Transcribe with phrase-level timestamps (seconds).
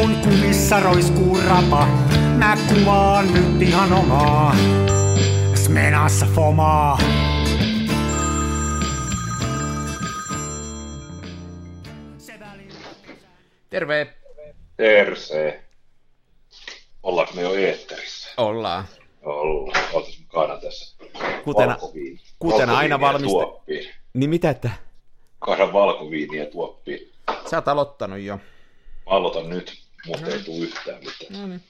[0.00, 1.86] Kun kumissa roiskuu rapa,
[2.38, 4.56] mä kuvaan nyt ihan omaa.
[5.54, 6.98] Smenassa fomaa.
[13.70, 14.14] Terve!
[14.76, 15.62] Terse.
[17.02, 18.28] Ollaanko me jo eetterissä?
[18.36, 18.84] Ollaan.
[19.22, 19.84] Ollaan.
[19.92, 20.96] Ootas mukana tässä.
[21.44, 21.68] Kuten,
[22.38, 23.36] kuten aina valmisti.
[23.36, 23.94] valmiste...
[24.14, 24.70] Niin mitä että?
[25.38, 27.12] Kahdaan valkoviiniä tuoppiin.
[27.50, 28.36] Sä oot aloittanut jo.
[28.36, 28.42] Mä
[29.06, 31.42] aloitan nyt, mutta ei tule yhtään mitään.
[31.42, 31.62] No niin.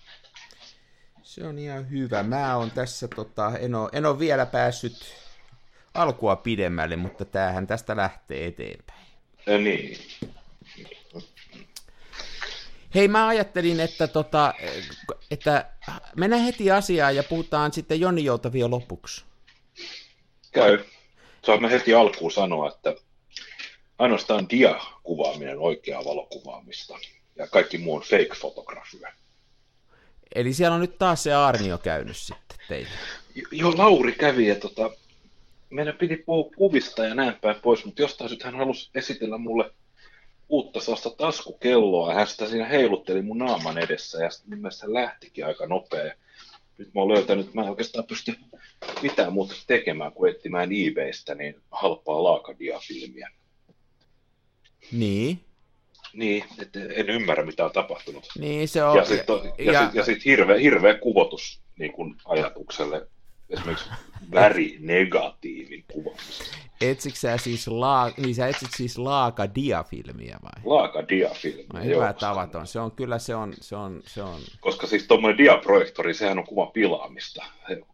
[1.22, 2.22] Se on ihan hyvä.
[2.22, 5.14] Mä oon tässä, tota, en, oo, en oo vielä päässyt
[5.94, 9.06] alkua pidemmälle, mutta tämähän tästä lähtee eteenpäin.
[9.46, 9.98] Ja niin.
[12.94, 14.54] Hei, mä ajattelin, että, tota,
[15.30, 15.70] että
[16.16, 19.24] mennään heti asiaan ja puhutaan sitten Jonni Joutavia lopuksi.
[20.52, 20.84] Käy.
[21.46, 22.94] Saamme heti alkuun sanoa, että
[23.98, 26.98] ainoastaan dia-kuvaaminen on oikeaa valokuvaamista
[27.40, 29.12] ja kaikki muu on fake-fotografia.
[30.34, 32.90] Eli siellä on nyt taas se Arnio käynyt sitten teille.
[33.52, 34.90] Joo, Lauri kävi ja tota,
[35.70, 39.70] meidän piti puhua kuvista ja näin päin pois, mutta jostain syystä hän halusi esitellä mulle
[40.48, 44.94] uutta sellaista taskukelloa, ja hän sitä siinä heilutteli mun naaman edessä, ja sitten mielestä hän
[44.94, 46.14] lähtikin aika nopea.
[46.78, 48.34] Nyt mä oon löytänyt, että mä en oikeastaan pysty
[49.02, 53.30] mitään muuta tekemään kuin etsimään eBaystä niin halpaa laakadiafilmiä.
[54.92, 55.40] Niin.
[56.12, 58.28] Niin, että en ymmärrä mitä on tapahtunut.
[58.38, 58.96] Niin se on.
[58.96, 63.06] Ja sitten ja, ja, sit, ja sit hirveä, hirveä kuvotus niin kuin ajatukselle,
[63.50, 63.90] esimerkiksi
[64.32, 66.56] värinegatiivin kuvaamista.
[66.80, 70.62] Etsikö sä siis, laa, niin sä etsit siis laakadiafilmiä vai?
[70.64, 72.66] Laakadiafilmiä, no, hyvä tavaton.
[72.66, 74.40] Se on kyllä, se on, se on, se on.
[74.60, 77.44] Koska siis tuommoinen diaprojektori, sehän on kuvan pilaamista.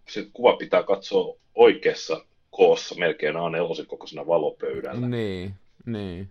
[0.09, 5.09] Se kuva pitää katsoa oikeassa koossa melkein A4 kokoisena valopöydällä.
[5.09, 5.55] Niin,
[5.87, 6.31] niin.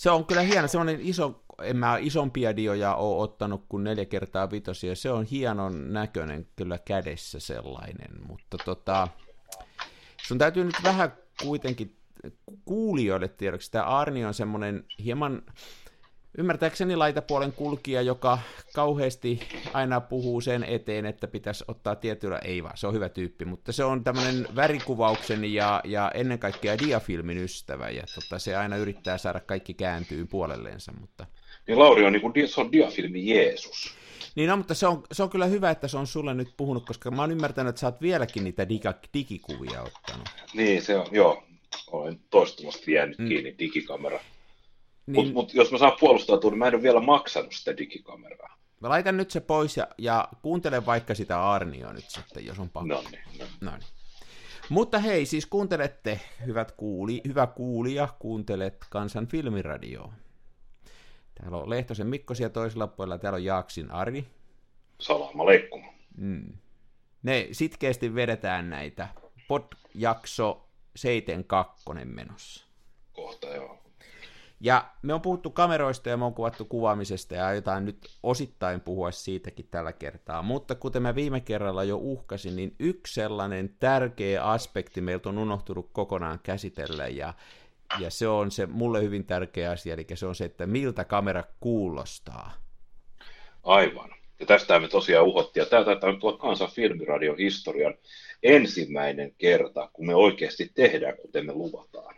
[0.00, 4.50] Se on kyllä hieno, semmoinen iso, en mä isompia dioja ole ottanut kuin neljä kertaa
[4.50, 9.08] vitosia, se on hienon näköinen kyllä kädessä sellainen, mutta tota,
[10.22, 11.12] sun täytyy nyt vähän
[11.42, 11.96] kuitenkin
[12.64, 15.42] kuulijoille tiedoksi, tämä Arni on semmoinen hieman,
[16.38, 18.38] ymmärtääkseni laitapuolen kulkija, joka
[18.74, 19.40] kauheasti
[19.72, 23.72] aina puhuu sen eteen, että pitäisi ottaa tietyllä, ei vaan, se on hyvä tyyppi, mutta
[23.72, 29.18] se on tämmöinen värikuvauksen ja, ja ennen kaikkea diafilmin ystävä, ja tota, se aina yrittää
[29.18, 31.26] saada kaikki kääntyy puolelleensa, mutta...
[31.66, 33.94] Niin Lauri on, niin kuin, se on diafilmi Jeesus.
[34.34, 36.86] Niin no, mutta se on, se on kyllä hyvä, että se on sulle nyt puhunut,
[36.86, 40.28] koska mä oon ymmärtänyt, että sä oot vieläkin niitä diga, digikuvia ottanut.
[40.54, 41.42] Niin, se on, joo.
[41.86, 43.28] Olen toistuvasti jäänyt mm.
[43.28, 44.20] kiinni digikamera.
[45.12, 45.24] Niin...
[45.24, 48.56] Mutta mut, jos mä saan puolustautua, niin mä en ole vielä maksanut sitä digikameraa.
[48.80, 52.70] Mä laitan nyt se pois ja, ja kuuntele vaikka sitä Arnioa nyt sitten, jos on
[52.70, 52.88] pakko.
[52.88, 53.70] No niin, no.
[53.70, 53.88] no niin.
[54.68, 60.12] Mutta hei, siis kuuntelette, hyvät kuuli, hyvä kuulija, kuuntelet Kansan filmiradioa.
[61.34, 64.26] Täällä on Lehtosen Mikko siellä toisella puolella, täällä on Jaaksin Ari.
[65.00, 65.82] Salam aleikum.
[66.16, 66.52] Mm.
[67.22, 69.08] Ne sitkeästi vedetään näitä.
[69.48, 72.66] Pod-jakso 72 menossa.
[73.12, 73.79] Kohta joo.
[74.60, 79.10] Ja me on puhuttu kameroista ja me on kuvattu kuvaamisesta ja jotain nyt osittain puhua
[79.10, 80.42] siitäkin tällä kertaa.
[80.42, 85.90] Mutta kuten mä viime kerralla jo uhkasin, niin yksi sellainen tärkeä aspekti meiltä on unohtunut
[85.92, 87.34] kokonaan käsitellä ja,
[87.98, 91.44] ja se on se mulle hyvin tärkeä asia, eli se on se, että miltä kamera
[91.60, 92.52] kuulostaa.
[93.62, 94.10] Aivan.
[94.40, 95.62] Ja tästä me tosiaan uhottiin.
[95.62, 97.94] Ja tämä taitaa nyt olla Kansan filmiradion historian
[98.42, 102.14] ensimmäinen kerta, kun me oikeasti tehdään, kuten me luvataan.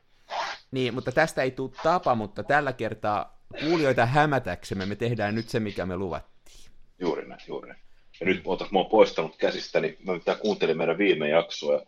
[0.72, 5.60] Niin, mutta tästä ei tule tapa, mutta tällä kertaa kuulijoita hämätäksemme me tehdään nyt se,
[5.60, 6.70] mikä me luvattiin.
[6.98, 7.80] Juuri näin, juuri näin.
[8.20, 11.80] Ja nyt mä oon poistanut käsistä, niin mä kuuntelin meidän viime jaksoa, ja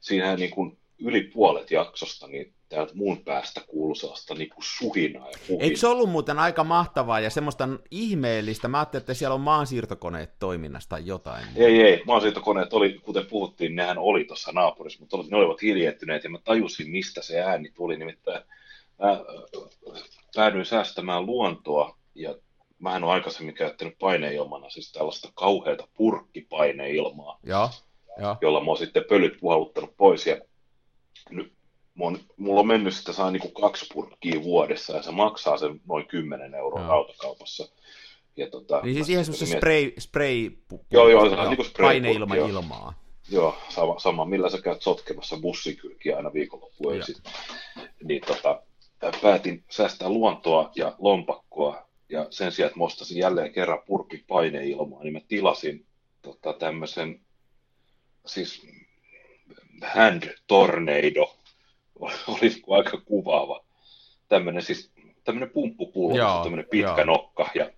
[0.00, 5.30] siinähän niin kuin yli puolet jaksosta, niin täältä muun päästä kuuluu sellaista niin kuin suhinaa
[5.30, 5.64] ja puhinaa.
[5.64, 8.68] Eikö se ollut muuten aika mahtavaa ja semmoista ihmeellistä?
[8.68, 11.44] Mä ajattelin, että siellä on maansiirtokoneet toiminnasta jotain.
[11.56, 12.02] Ei, ei.
[12.06, 16.90] Maansiirtokoneet oli, kuten puhuttiin, nehän oli tuossa naapurissa, mutta ne olivat hiljentyneet ja mä tajusin,
[16.90, 17.96] mistä se ääni tuli.
[17.96, 18.42] Nimittäin
[19.02, 19.24] mä
[20.34, 22.34] päädyin säästämään luontoa ja
[22.78, 27.68] mä en ole aikaisemmin käyttänyt paineilmana, siis tällaista kauheata purkkipaineilmaa, ja,
[28.20, 28.36] ja.
[28.40, 30.36] jolla mä oon sitten pölyt puhaluttanut pois ja
[31.30, 31.52] nyt
[32.36, 36.54] mulla on mennyt sitä saa niinku kaksi purkkiä vuodessa ja se maksaa sen noin 10
[36.54, 36.88] euroa no.
[36.88, 37.68] rautakaupassa.
[38.36, 40.50] Ja tota, niin siis ihan se spray, spray
[40.90, 42.48] joo, joo, se on niin spray paineilma joo.
[42.48, 42.94] ilmaa.
[43.30, 46.94] Joo, sama, sama, millä sä käyt sotkemassa bussikylkiä aina viikonloppuun.
[48.04, 48.62] Niin tota,
[49.22, 55.02] päätin säästää luontoa ja lompakkoa, ja sen sijaan, että mä ostasin jälleen kerran purkin paineilmaa,
[55.02, 55.86] niin mä tilasin
[56.22, 57.20] tota, tämmöisen,
[58.26, 58.66] siis
[59.82, 61.36] hand tornado
[62.28, 63.64] oli aika kuvaava.
[64.28, 64.92] Tämmöinen siis
[65.24, 67.04] tämmöinen pumppupullo, tämmöinen pitkä joo.
[67.04, 67.70] nokka ja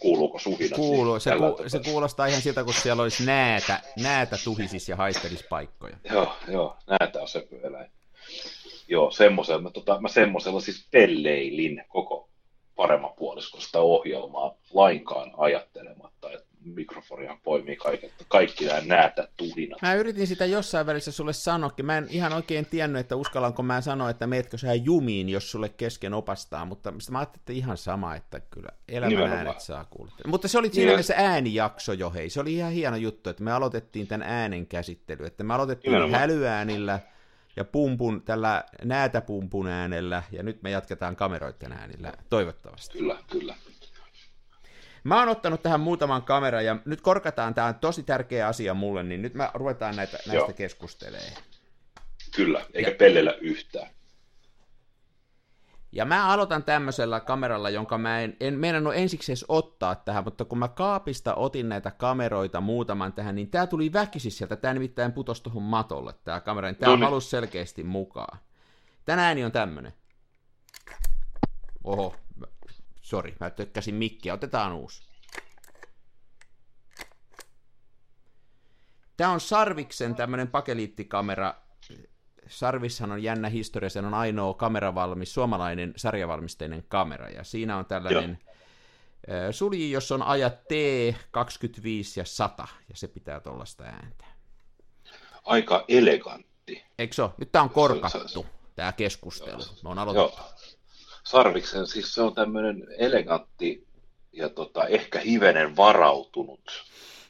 [0.00, 0.76] Kuuluuko suhina?
[0.76, 5.44] Kuuluu, se, ku, se kuulostaa ihan siltä, kun siellä olisi näätä, näätä tuhisis ja haistelis
[5.50, 5.96] paikkoja.
[6.10, 7.90] Joo, joo, näätä on söpöeläin.
[8.88, 12.28] Joo, semmoisella, mä, tota, mä semmoisella siis pelleilin koko
[12.76, 19.76] paremman puoliskosta ohjelmaa lainkaan ajattelematta, että mikrofonihan poimii kaiket, kaikki nämä näätä tuhina.
[19.82, 21.86] Mä yritin sitä jossain välissä sulle sanoakin.
[21.86, 25.68] Mä en ihan oikein tiennyt, että uskallanko mä sanoa, että meetkö sä jumiin, jos sulle
[25.68, 29.38] kesken opastaa, mutta mä ajattelin, että ihan sama, että kyllä elämän Nimenomaan.
[29.46, 30.12] äänet saa kuulla.
[30.26, 32.30] Mutta se oli siinä mielessä äänijakso jo, hei.
[32.30, 36.20] Se oli ihan hieno juttu, että me aloitettiin tämän äänen käsittely, että me aloitettiin Nimenomaan.
[36.20, 37.00] hälyäänillä,
[37.56, 42.98] ja pumpun, tällä näätäpumpun äänellä, ja nyt me jatketaan kameroiden äänillä, toivottavasti.
[42.98, 43.54] Kyllä, kyllä.
[45.06, 49.02] Mä oon ottanut tähän muutaman kameran, ja nyt korkataan, tämä on tosi tärkeä asia mulle,
[49.02, 51.42] niin nyt mä ruvetaan näitä, näistä keskustelemaan.
[52.36, 52.96] Kyllä, eikä ja...
[52.96, 53.90] pellellä yhtään.
[55.92, 60.44] Ja mä aloitan tämmöisellä kameralla, jonka mä en, en meinannut ensiksi edes ottaa tähän, mutta
[60.44, 65.12] kun mä kaapista otin näitä kameroita muutaman tähän, niin tää tuli väkisin sieltä, tää nimittäin
[65.12, 68.38] putosi tuohon matolle, tää kamera, niin tää on halus selkeästi mukaan.
[69.04, 69.92] Tän ääni on tämmönen.
[71.84, 72.14] Oho,
[73.06, 75.02] sori, mä tökkäsin mikkiä, otetaan uusi.
[79.16, 81.54] Tää on Sarviksen tämmönen pakeliittikamera,
[82.48, 88.38] Sarvishan on jännä historia, se on ainoa kameravalmis, suomalainen sarjavalmisteinen kamera, ja siinä on tällainen
[89.28, 89.52] Joo.
[89.52, 90.70] sulji, jos on ajat T,
[91.30, 94.24] 25 ja 100, ja se pitää tuollaista ääntä.
[95.44, 96.84] Aika elegantti.
[96.98, 97.30] Eikö se ole?
[97.38, 99.62] Nyt tämä on korkattu, tämä keskustelu.
[99.82, 100.40] Me on aloitettu.
[100.40, 100.55] Joo.
[101.26, 103.86] Sarviksen, siis se on tämmöinen elegantti
[104.32, 106.84] ja tota, ehkä hivenen varautunut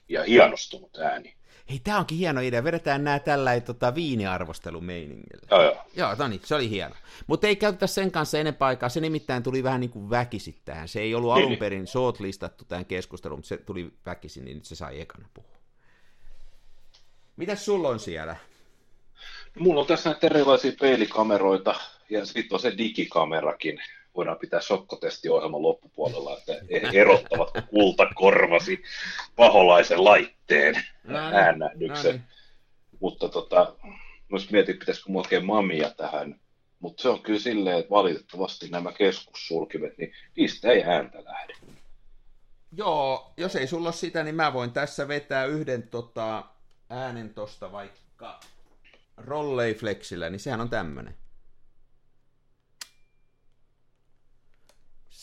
[0.08, 1.36] ja hienostunut ääni
[1.70, 5.46] hei, tämä onkin hieno idea, vedetään nämä tällä tota, viiniarvostelumeiningillä.
[5.50, 5.76] Joo, joo.
[5.96, 6.94] Joo, no niin, se oli hieno.
[7.26, 10.88] Mutta ei käytetä sen kanssa enempää aikaa, se nimittäin tuli vähän niin kuin väkisin tähän.
[10.88, 11.38] Se ei ollut niin.
[11.38, 11.58] alun niin.
[11.58, 15.56] perin shortlistattu tähän keskusteluun, mutta se tuli väkisin, niin nyt se sai ekana puhua.
[17.36, 18.36] Mitäs sulla on siellä?
[19.58, 21.74] Mulla on tässä näitä erilaisia peilikameroita
[22.10, 23.80] ja sitten on se digikamerakin
[24.16, 26.52] voidaan pitää sokkotestiohjelman loppupuolella, että
[26.92, 28.82] erottavat kultakorvasi
[29.36, 30.74] paholaisen laitteen
[31.32, 32.14] äännähdyksen.
[32.14, 32.24] Niin.
[33.00, 33.74] Mutta tota,
[34.30, 36.40] myös mietin, pitäisikö oikein mamia tähän,
[36.80, 41.54] mutta se on kyllä silleen, että valitettavasti nämä keskussulkimet, niin niistä ei ääntä lähde.
[42.72, 46.44] Joo, jos ei sulla ole sitä, niin mä voin tässä vetää yhden tota,
[46.90, 48.40] äänen tosta vaikka
[49.16, 51.14] Rolleiflexillä, niin sehän on tämmönen.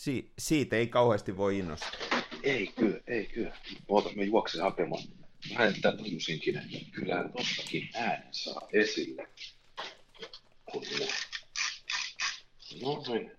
[0.04, 1.90] Si- siitä ei kauheasti voi innostua.
[2.42, 3.56] Ei kyllä, ei kyllä.
[3.88, 5.02] Oota, mä juoksen hakemaan.
[5.58, 9.28] Lähetän tämmöisinkin, että kyllä tostakin äänen saa esille.
[12.82, 13.32] No niin.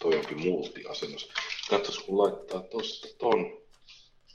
[0.00, 1.32] Toi onkin multiasennus.
[1.70, 3.62] Katsos, kun laittaa tosta ton,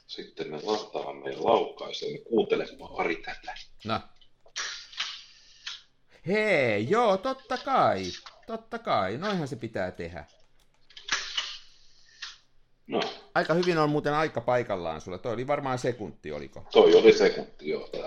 [0.07, 2.13] sitten me lataamme ja laukaisemme.
[2.13, 3.53] Niin kuuntelepa Ari tätä.
[3.85, 3.99] No.
[6.27, 8.03] Hei, joo, totta kai.
[8.47, 10.25] Totta kai, noinhan se pitää tehdä.
[12.87, 13.01] No.
[13.35, 15.17] Aika hyvin on muuten aika paikallaan sulle.
[15.17, 16.65] Toi oli varmaan sekunti, oliko?
[16.71, 17.87] Toi oli sekunti, joo.
[17.87, 18.01] Tää.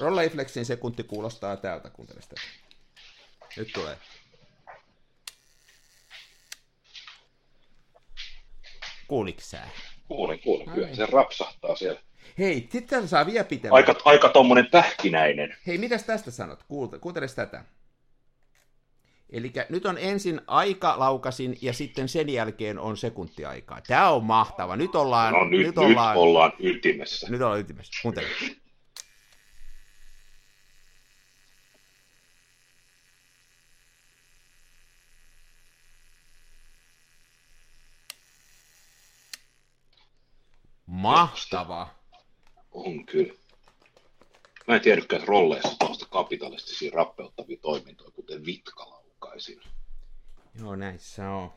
[0.00, 2.40] Rolleiflexin sekunti kuulostaa täältä, kuuntele sitä.
[3.56, 3.96] Nyt tulee.
[9.08, 9.68] Kuuliko sä?
[10.08, 10.70] Kuulin, kuulin.
[10.70, 10.96] Kyllä niin.
[10.96, 12.00] se rapsahtaa siellä.
[12.38, 13.76] Hei, sitten saa vielä pitemmän.
[13.76, 15.56] Aika, aika tommonen pähkinäinen.
[15.66, 16.62] Hei, mitäs tästä sanot?
[17.00, 17.64] Kuuntele tätä.
[19.34, 23.80] Eli nyt on ensin aika laukasin ja sitten sen jälkeen on sekuntiaikaa.
[23.80, 24.76] Tämä on mahtava.
[24.76, 27.30] Nyt ollaan, no, nyt, nyt, ollaan, nyt ollaan ytimessä.
[27.30, 27.92] Nyt ollaan ytimessä.
[28.02, 28.26] Kuuntele.
[40.86, 41.88] Mahtava.
[42.72, 43.34] On kyllä.
[44.68, 48.93] Mä en tiedäkään, että rolleissa tuosta kapitalistisia rappeuttavia toimintoja, kuten Vitkala
[49.24, 49.60] takaisin.
[50.60, 51.52] Joo, näissä on.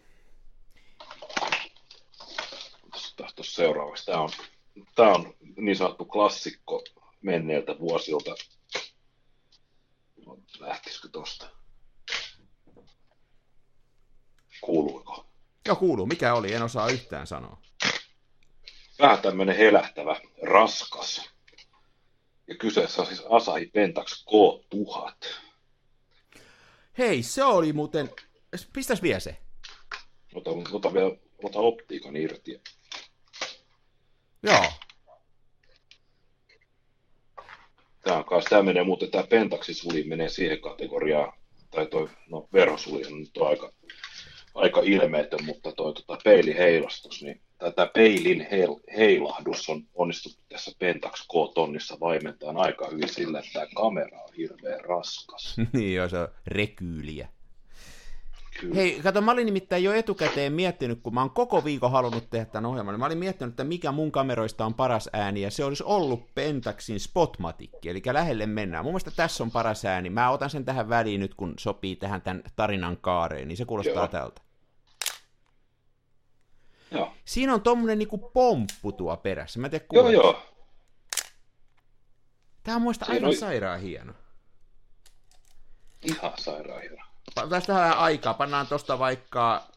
[3.36, 4.06] Tuossa seuraavaksi.
[4.06, 4.30] Tämä on,
[4.96, 6.84] tämä on niin sanottu klassikko
[7.22, 8.36] menneiltä vuosilta.
[10.60, 11.50] Lähtisikö tosta?
[14.62, 15.26] Kuuluuko?
[15.66, 16.06] Joo, kuuluu.
[16.06, 16.54] Mikä oli?
[16.54, 17.62] En osaa yhtään sanoa.
[19.00, 21.30] Vähän tämmöinen helähtävä, raskas.
[22.48, 25.47] Ja kyseessä on siis Asahi Pentax K1000.
[26.98, 28.10] Hei, se oli muuten...
[28.74, 29.38] Pistäs vielä se.
[30.34, 31.12] Ota, ota vielä
[31.44, 32.62] ota optiikan irti.
[34.44, 34.66] Joo.
[38.04, 41.34] Tämä, on kanssa, tämä menee muuten, tämä pentaksisuli menee siihen kategoriaan,
[41.72, 43.72] tai toi, no verhosuli on nyt aika,
[44.56, 51.28] aika ilmeetön, mutta toi tota, peiliheilastus, niin tätä peilin heil, heilahdus on onnistuttu tässä Pentax
[51.28, 55.56] K-tonnissa vaimentaan aika hyvin sillä, että tämä kamera on hirveän raskas.
[55.74, 57.28] niin joo, se on rekyyliä.
[58.60, 58.76] Kyllä.
[58.76, 62.46] Hei, kato, mä olin nimittäin jo etukäteen miettinyt, kun mä oon koko viikon halunnut tehdä
[62.46, 65.64] tämän ohjelman, niin mä olin miettinyt, että mikä mun kameroista on paras ääni, ja se
[65.64, 68.86] olisi ollut Pentaxin Spotmatic, eli lähelle mennään.
[68.86, 70.10] Mun mielestä tässä on paras ääni.
[70.10, 73.94] Mä otan sen tähän väliin nyt, kun sopii tähän tämän tarinan kaareen, niin se kuulostaa
[73.94, 74.08] Joo.
[74.08, 74.47] tältä.
[76.91, 79.60] Joo, Siinä on tommonen niinku pomppu tuo perässä.
[79.60, 80.44] Mä en tiedä, joo, joo.
[82.63, 84.13] Tää on muista aivan on- sairaan hieno.
[86.03, 87.03] Ihan sairaan hieno.
[87.67, 88.34] Vähän aikaa.
[88.34, 89.67] Pannaan tosta vaikka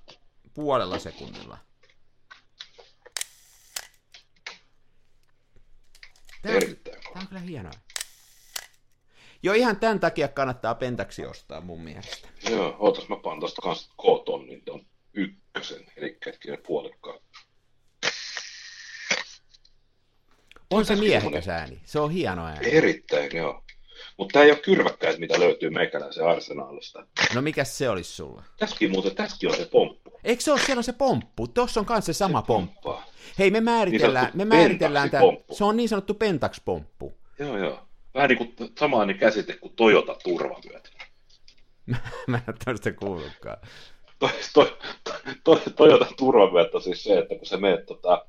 [0.55, 1.59] puolella sekunnilla.
[6.43, 7.73] Tää Erittäin tää on kyllä hienoa.
[9.43, 12.29] Joo, ihan tämän takia kannattaa Pentaxi ostaa mun mielestä.
[12.51, 17.19] Joo, ootas mä panen tosta kans K-tonnin ton ykkösen, eli hetkinen puolikkaan.
[20.71, 21.81] On se miehekäs ääni.
[21.85, 22.69] Se on hieno ääni.
[22.77, 23.65] Erittäin, joo.
[24.17, 27.07] Mutta tää ei ole kyrväkkäät, mitä löytyy meikäläisen arsenaalista.
[27.35, 28.43] No mikäs se olisi sulla?
[28.59, 30.21] Tässäkin muuten, tässäkin on se pomppu.
[30.25, 31.49] Eikö se ole, siellä on se pomppu?
[31.49, 32.81] Tuossa on kanssa se sama Se pomppu.
[32.83, 33.07] pomppaa.
[33.39, 35.23] Hei, me määritellään, Niin me määritellään tämä.
[35.53, 37.13] Se on niin sanottu Pentax-pomppu.
[37.39, 37.87] Joo, joo.
[38.15, 40.91] Vähän niin kuin samainen käsite kuin Toyota turvavyöt.
[42.27, 43.57] Mä en ole tämmöistä kuullutkaan.
[44.21, 44.77] Toi, toi,
[45.45, 48.27] toi, Toyota turvavyöt on siis se, että kun sä meet tota,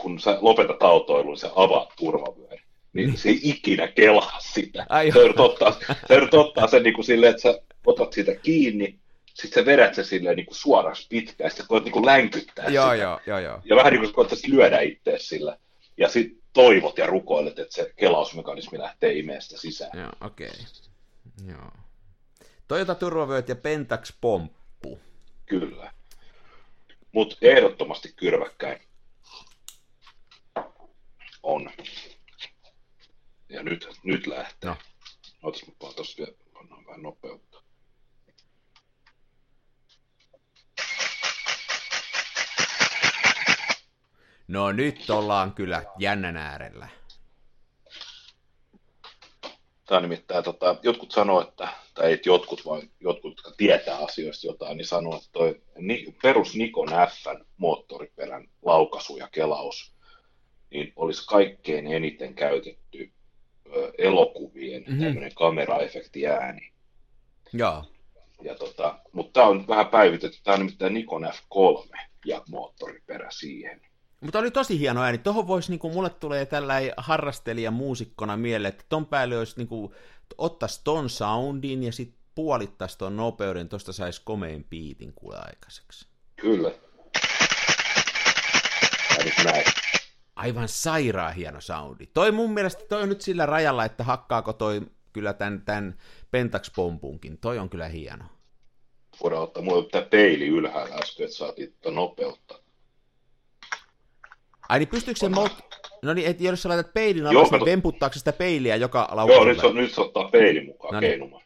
[0.00, 2.58] kun sä lopetat autoilun, sä avaat turvavyön,
[2.92, 4.86] niin se ei ikinä kelaa sitä.
[4.88, 5.26] Ai sä joo.
[5.26, 8.98] joudut ottaa, sä joudut ottaa sen niin kuin silleen, että sä otat siitä kiinni,
[9.34, 12.90] sitten sä vedät sen silleen niin kuin suoraksi pitkään, sitten koet niin kuin länkyttää Joo,
[12.90, 13.02] sitä.
[13.02, 13.60] joo, joo, joo.
[13.64, 15.58] Ja vähän niin kuin koettaisit lyödä itseäsi sillä.
[15.96, 19.98] Ja sitten toivot ja rukoilet, että se kelausmekanismi lähtee imeestä sisään.
[20.00, 20.50] Joo, okei.
[21.48, 21.70] Joo.
[22.68, 24.12] Toyota turvavyöt ja Pentax
[24.82, 25.00] pomppu.
[25.46, 25.92] Kyllä.
[27.12, 28.80] Mutta ehdottomasti kyrväkkäin
[31.42, 31.70] on.
[33.48, 34.70] Ja nyt, nyt lähtee.
[34.70, 34.76] No.
[35.42, 37.62] Ootas mä vaan tossa vielä, pannaan vähän nopeutta.
[44.48, 46.88] No nyt ollaan kyllä jännän äärellä.
[49.88, 54.76] Tämä nimittäin, tota, jotkut sanoo, että, tai ei jotkut, vaan jotkut, jotka tietää asioista jotain,
[54.76, 59.94] niin sanoo, että toi ni, perus Nikon Fn moottoriperän laukaisu ja kelaus,
[60.70, 63.12] niin olisi kaikkein eniten käytetty
[63.76, 64.90] ö, elokuvien Mhm.
[64.90, 65.04] mm-hmm.
[65.04, 66.72] tämmöinen kameraefekti ääni.
[67.52, 67.84] Joo.
[68.42, 73.87] Ja tota, mutta tämä on vähän päivitetty, tämä on nimittäin Nikon F3 ja moottoriperä siihen.
[74.20, 75.18] Mutta oli tosi hieno ääni.
[75.18, 79.94] Tuohon voisi, niinku, mulle tulee tällä harrastelija muusikkona mieleen, että ton päälle olisi, niinku,
[80.38, 86.06] ottaisi ton soundin ja sitten puolittaisi ton nopeuden, tosta saisi komein piitin kuule aikaiseksi.
[86.36, 86.70] Kyllä.
[89.44, 89.64] Näin.
[90.36, 92.06] Aivan sairaan hieno soundi.
[92.06, 94.80] Toi mun mielestä, toi on nyt sillä rajalla, että hakkaako toi
[95.12, 95.98] kyllä tämän, tämän
[96.30, 97.38] Pentax-pompunkin.
[97.40, 98.24] Toi on kyllä hieno.
[99.22, 102.67] Voidaan ottaa, mulla oli tämä peili ylhäällä äsken, että saatiin tätä nopeutta.
[104.68, 105.52] Ai niin pystyykö se mot...
[106.02, 107.64] No niin, et jos sä laitat peilin Joo, alas, niin kato.
[107.64, 109.52] vemputtaako sitä peiliä joka Joo, laukauksella?
[109.52, 111.10] nyt se, nyt se ottaa peili mukaan No no niin.
[111.10, 111.42] keinumaan.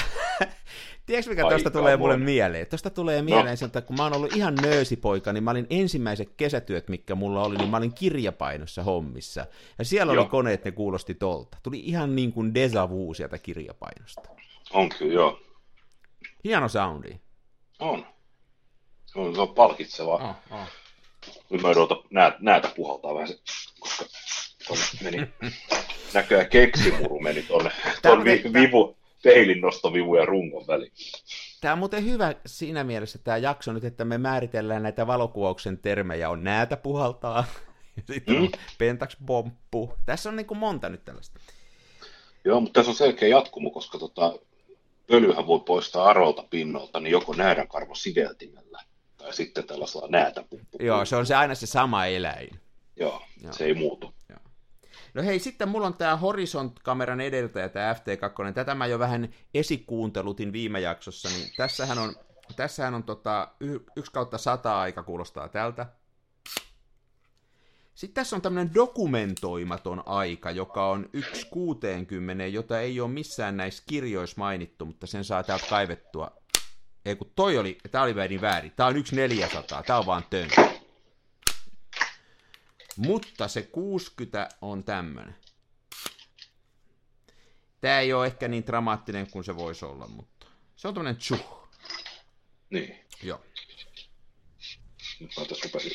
[1.06, 2.66] Tiedätkö mikä Aika tuosta tulee mulle mieleen?
[2.66, 3.58] Tuosta tulee mieleen No.
[3.60, 3.66] no.
[3.66, 7.56] että kun mä oon ollut ihan nöösipoika, niin mä olin ensimmäiset kesätyöt, mikä mulla oli,
[7.56, 9.46] niin mä olin kirjapainossa hommissa.
[9.78, 10.22] Ja siellä Joo.
[10.22, 11.58] oli koneet, ne kuulosti tolta.
[11.62, 14.30] Tuli ihan niin kuin deja vu sieltä kirjapainosta.
[14.72, 15.40] On kyllä, joo.
[16.44, 17.10] Hieno soundi.
[17.78, 18.06] On.
[19.12, 20.36] Se on, se on palkitsevaa.
[20.50, 20.66] Oh, oh.
[21.50, 21.98] Nyt mä odotan,
[22.76, 23.38] puhaltaa vähän se,
[23.80, 24.04] koska
[24.68, 25.28] tonne meni,
[26.14, 30.92] näköjään keksimuru meni tonne, Tää ton on- vi, vivu, peilin nostovivu ja rungon väliin.
[31.60, 36.30] Tämä on muuten hyvä siinä mielessä tämä jakso nyt, että me määritellään näitä valokuvauksen termejä.
[36.30, 37.44] On näätä puhaltaa,
[38.12, 38.50] sitten on Mm.
[38.78, 39.94] Pentax pomppu.
[40.06, 41.40] Tässä on niin kuin monta nyt tällaista.
[42.44, 44.38] Joo, mutta tässä on selkeä jatkumo, koska tota,
[45.06, 48.82] pölyhän voi poistaa arolta pinnolta, niin joko näädänkarvo siveltimellä
[49.20, 50.78] tai sitten tällaisella näätäpuppu.
[50.80, 52.60] Joo, se on se aina se sama eläin.
[52.96, 53.52] Joo, Joo.
[53.52, 54.14] se ei muutu.
[55.14, 58.52] No hei, sitten mulla on tämä Horizont-kameran edeltäjä, tämä FT2.
[58.52, 62.16] Tätä mä jo vähän esikuuntelutin viime jaksossa, niin tässähän on,
[62.56, 63.48] tässähän on tota,
[63.96, 65.86] 1 kautta 100 aika kuulostaa tältä.
[67.94, 74.38] Sitten tässä on tämmöinen dokumentoimaton aika, joka on 1.60, jota ei ole missään näissä kirjoissa
[74.38, 76.30] mainittu, mutta sen saa täältä kaivettua.
[77.04, 78.72] Ei kun toi oli, tää oli vähän väärin.
[78.76, 80.70] Tää on 1.400, tää on vaan tönkä.
[82.96, 85.36] Mutta se 60 on tämmönen.
[87.80, 91.68] Tämä ei ole ehkä niin dramaattinen kuin se voisi olla, mutta se on tämmöinen tsuh.
[92.70, 93.04] Niin.
[93.22, 93.40] Joo.
[95.20, 95.92] Nyt mä tässä rupesin,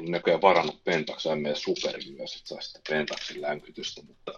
[0.00, 4.32] mä näköjään varannut Pentax ME Superin myös, että saa sitten Pentaxin lämkytystä, mutta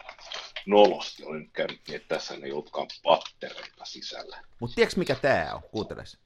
[0.67, 4.45] nolosti olin käynyt niin, että tässä ei ollutkaan pattereita sisällä.
[4.61, 5.63] Mutta tiedätkö mikä tämä on?
[5.63, 6.19] Kuunteles.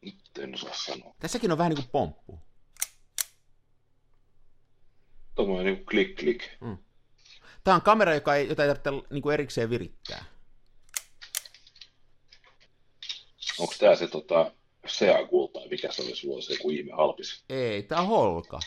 [0.00, 1.14] Nyt en osaa sanoa.
[1.20, 2.40] Tässäkin on vähän niin kuin pomppu.
[5.34, 6.44] Tuommoinen niin klik klik.
[7.64, 10.24] Tämä on kamera, joka ei, jota ei tarvitse niin kuin erikseen virittää.
[13.58, 14.52] Onko tämä se tota,
[14.86, 17.44] Seagul tai mikä se oli sulla se joku ihme halpis?
[17.48, 18.60] Ei, tämä on holka.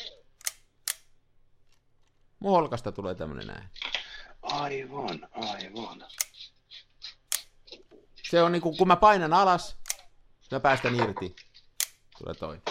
[2.39, 3.69] Mun holkasta tulee tämmönen näin.
[4.41, 6.05] Aivan, aivan.
[8.29, 9.77] Se on niinku, kun mä painan alas,
[10.51, 11.35] mä päästän irti.
[12.17, 12.61] Tulee toi.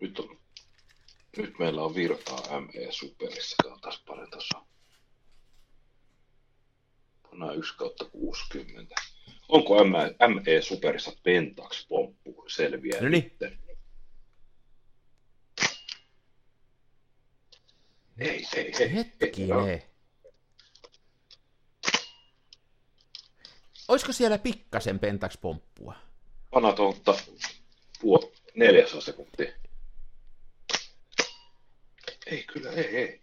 [0.00, 0.38] Nyt, on,
[1.36, 3.56] nyt meillä on virtaa ME Superissa.
[3.62, 4.66] Katsotaan paljon tässä on.
[7.22, 8.94] Pannaan 1 kautta 60.
[9.48, 13.24] Onko ME, ME Superissa Pentax pomppu selviää No niin.
[13.24, 13.65] nytten?
[18.18, 18.94] Ei, ei, ei.
[18.94, 19.82] Hetkinen.
[23.88, 25.94] Oisko siellä pikkasen Pentax-pomppua?
[26.50, 27.14] Panna tuolta
[28.00, 28.22] puol
[28.54, 29.52] neljäsosa sekuntia.
[32.26, 33.20] Ei kyllä, ei, ei.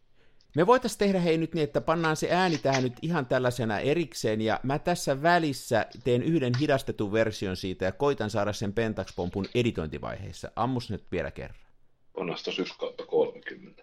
[0.55, 4.41] Me voitaisiin tehdä hei nyt niin, että pannaan se ääni tähän nyt ihan tällaisena erikseen,
[4.41, 10.51] ja mä tässä välissä teen yhden hidastetun version siitä, ja koitan saada sen Pentax-pompun editointivaiheessa.
[10.55, 11.59] Ammus nyt vielä kerran.
[12.15, 13.82] Pannaan tuossa 1 kautta 30.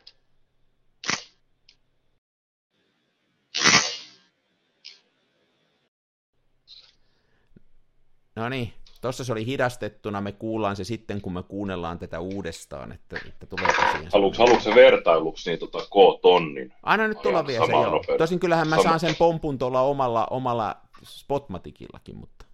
[8.36, 12.92] No niin, tossa se oli hidastettuna, me kuullaan se sitten, kun me kuunnellaan tätä uudestaan,
[12.92, 14.08] että, että tuleeko siihen.
[14.12, 16.74] Haluatko, haluatko se vertailuksi niin tota K-tonnin?
[16.82, 18.04] Anna nyt tulla vielä se, joo.
[18.18, 22.44] Tosin kyllähän mä Sama- saan sen pompun tuolla omalla, omalla Spotmatikillakin, mutta...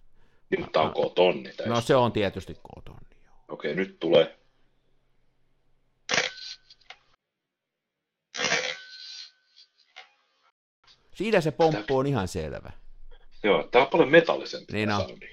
[0.49, 1.53] Niin, mutta tää on K-tonni.
[1.57, 1.67] tää.
[1.67, 3.35] No se on tietysti kotoni, joo.
[3.47, 4.37] Okei, nyt tulee.
[11.15, 12.71] Siinä se pomppu on ihan selvä.
[13.43, 14.73] Joo, tää on paljon metallisempi.
[14.73, 15.01] Niin on.
[15.01, 15.27] soundi.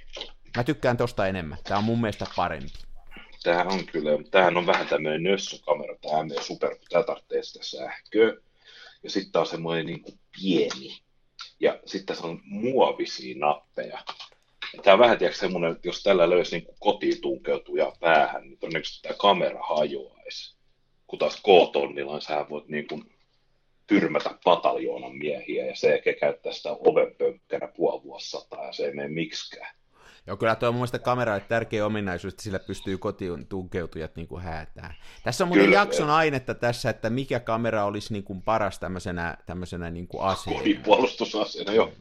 [0.57, 1.59] Mä tykkään tosta enemmän.
[1.64, 2.69] Tää on mun mielestä parempi.
[3.43, 7.64] Tämähän on kyllä, tämähän on vähän tämmöinen nössökamera, tämä ME Super, kun tää tarvitsee sitä
[7.64, 8.33] sähköä.
[9.03, 10.99] Ja sitten on semmoinen niin kuin pieni.
[11.61, 13.99] Ja sitten tässä on muovisia nappeja.
[14.77, 18.43] Ja Tää on vähän, tiedätkö, semmoinen, että jos tällä löysi niin kuin kotiin tunkeutuja päähän,
[18.43, 20.57] niin todennäköisesti tämä kamera hajoaisi.
[21.07, 23.12] Kun taas K-tonnilla, niin sä voit niin kuin
[23.87, 29.75] tyrmätä pataljoonan miehiä ja se käyttää sitä ovenpönkkänä puoli vuosisataa ja se ei mene miksikään.
[30.27, 34.29] Joo, kyllä tuo on mun mielestä kameralle tärkeä ominaisuus, että sillä pystyy kotiin tunkeutujat niin
[34.29, 34.95] kuin häätään.
[35.25, 35.79] Tässä on muuten Kyllä.
[35.79, 40.59] jakson ainetta tässä, että mikä kamera olisi niin kuin paras tämmöisenä, tämmöisenä niin kuin aseena.
[40.59, 41.93] Kodinpuolustusaseena, joo.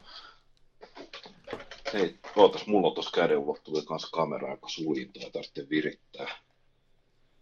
[1.93, 6.27] Hei, ootas, mulla on tuossa käden ulottuvilla kanssa kamera, joka suljintaa tarvitsee virittää.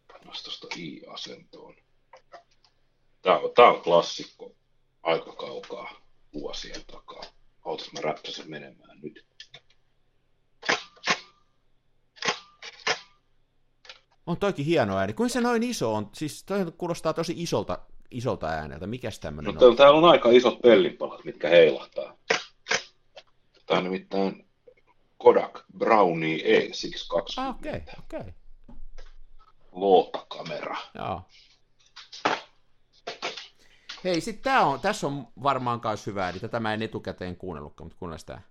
[0.08, 1.76] Pannaan tuosta I-asentoon.
[3.22, 4.52] Tää on, tää on klassikko
[5.04, 6.02] aika kaukaa
[6.34, 7.24] vuosien takaa.
[7.65, 9.31] Ootas, mä räppäsen menemään nyt.
[14.32, 15.13] On toikin hieno ääni.
[15.13, 16.10] Kuin se noin iso on?
[16.13, 17.80] Siis toi kuulostaa tosi isolta,
[18.12, 18.88] isolta ääneltä.
[18.88, 19.76] Mikäs tämmönen No, on?
[19.76, 22.17] täällä on aika isot pellinpalat, mitkä heilahtaa.
[23.65, 24.48] Tää on nimittäin
[25.17, 28.20] Kodak Brownie E620 Ah, okei, okay, okei.
[28.20, 28.32] Okay.
[29.72, 30.78] Loota-kamera.
[30.96, 31.22] Joo.
[34.04, 36.39] Hei, sit tää on, tässä on varmaan kans hyvä ääni.
[36.39, 38.50] Tätä mä en etukäteen kuunnellutkaan, mutta kuunnellaan tää.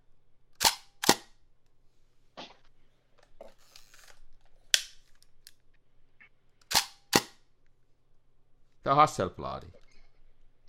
[8.83, 9.63] Tää on Hasselblad.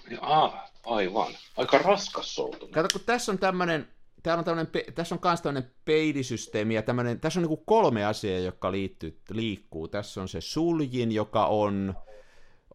[0.10, 1.34] Ja, aa, aivan.
[1.58, 2.71] Aika raskas soutunut.
[2.71, 3.88] Kato, kun tässä on tämmönen,
[4.24, 8.39] täällä on tämmönen, tässä on kans tämmönen peilisysteemi ja tämmönen, tässä on niinku kolme asiaa,
[8.39, 9.88] jotka liittyy, liikkuu.
[9.88, 11.93] Tässä on se suljin, joka on,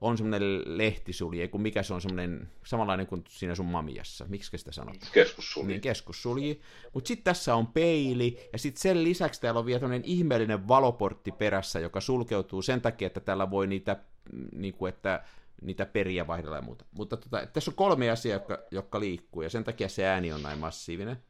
[0.00, 4.24] on semmoinen lehtisulji, kun mikä se on semmoinen, samanlainen kuin siinä sun mamiassa.
[4.28, 5.12] Miksi sitä sanotaan?
[5.12, 5.68] Keskussulji.
[5.68, 6.60] Niin, keskussulji.
[6.94, 11.32] Mutta sitten tässä on peili, ja sitten sen lisäksi täällä on vielä tämmöinen ihmeellinen valoportti
[11.32, 13.96] perässä, joka sulkeutuu sen takia, että täällä voi niitä,
[14.32, 15.24] mm, niinku, että
[15.62, 16.84] niitä periä vaihdella ja muuta.
[16.92, 20.42] Mutta tota, tässä on kolme asiaa, jotka, jotka liikkuu, ja sen takia se ääni on
[20.42, 21.22] näin massiivinen.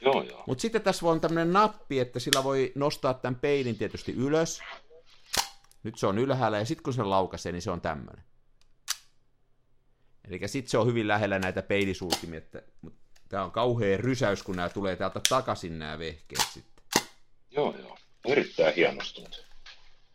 [0.00, 0.44] Joo, joo.
[0.46, 4.60] Mutta sitten tässä on tämmöinen nappi, että sillä voi nostaa tämän peilin tietysti ylös.
[5.82, 8.24] Nyt se on ylhäällä, ja sitten kun se laukaisee, niin se on tämmöinen.
[10.28, 12.62] Eli sitten se on hyvin lähellä näitä peilisultimia, että
[13.28, 16.84] tämä on kauhea rysäys, kun nämä tulee täältä takaisin nämä vehkeet sitten.
[17.50, 17.98] Joo, joo.
[18.24, 19.51] Erittäin hienostunut.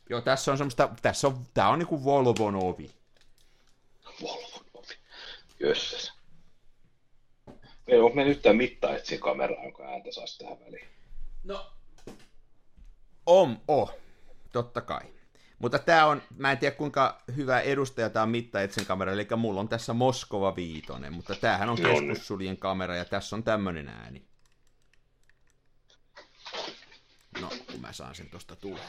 [0.10, 2.92] Joo, tässä on semmoista, tässä on, tää on niinku Volvon ovi.
[4.22, 4.94] Volvon ovi.
[5.60, 6.14] Jösses.
[7.88, 10.88] Ei ole me yhtään mittaetsin kameraa, jonka ääntä saisi tähän väliin.
[11.44, 11.72] No,
[13.28, 13.94] on, oh,
[14.52, 15.02] totta kai.
[15.60, 19.60] Mutta tämä on, mä en tiedä kuinka hyvä edustaja tämä on mittaetsin kamera, eli mulla
[19.60, 22.08] on tässä Moskova viitonen, mutta tämähän on No niin.
[22.08, 24.28] keskussuljen kamera ja tässä on tämmöinen ääni.
[27.42, 28.84] No, kun mä saan sen tosta tulee.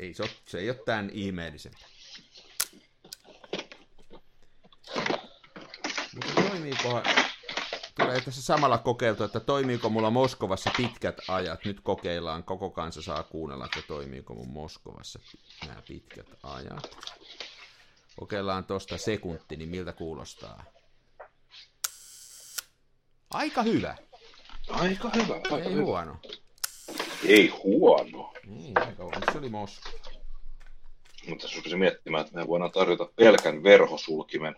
[0.00, 1.84] Ei se, ole, se ei ole tämän ihmeellisempi.
[6.14, 7.02] Mutta toimiikohan...
[7.98, 11.64] Tulee tässä samalla kokeiltu, että toimiiko mulla Moskovassa pitkät ajat.
[11.64, 15.18] Nyt kokeillaan, koko kansa saa kuunnella, että toimiiko mun Moskovassa
[15.66, 16.96] nämä pitkät ajat.
[18.16, 20.64] Kokeillaan tosta sekunti, niin miltä kuulostaa.
[23.30, 23.96] Aika hyvä.
[24.68, 25.82] Aika hyvä, aika Ei hyvä.
[25.82, 26.16] huono.
[27.24, 28.32] Ei huono.
[28.46, 29.32] Niin, aika.
[29.32, 30.20] Se oli Moskova.
[31.28, 34.56] Mutta jos rupesin miettimään, että me voidaan tarjota pelkän verhosulkimen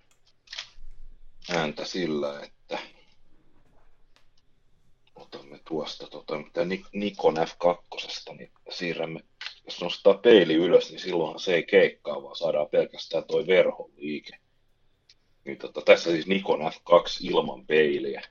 [1.51, 2.79] ääntä sillä, että
[5.15, 9.21] otamme tuosta tota, mitä Ni- Nikon F2, niin siirrämme,
[9.65, 14.39] jos nostaa peili ylös, niin silloinhan se ei keikkaa, vaan saadaan pelkästään toi verhon liike.
[15.45, 18.23] Niin tota, tässä siis Nikon F2 ilman peiliä.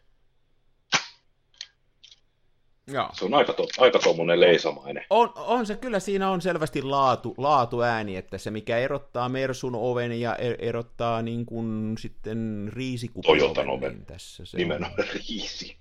[2.88, 3.10] Joo.
[3.14, 5.06] Se on aika, to, aika tuommoinen leisamainen.
[5.10, 10.20] On, on se kyllä, siinä on selvästi laatu, laatuääni, että se mikä erottaa Mersun oven
[10.20, 13.94] ja er, erottaa niin kuin sitten riisikupin Toyotan oven, oven.
[13.94, 15.78] Niin tässä se Nimenomaan riisi.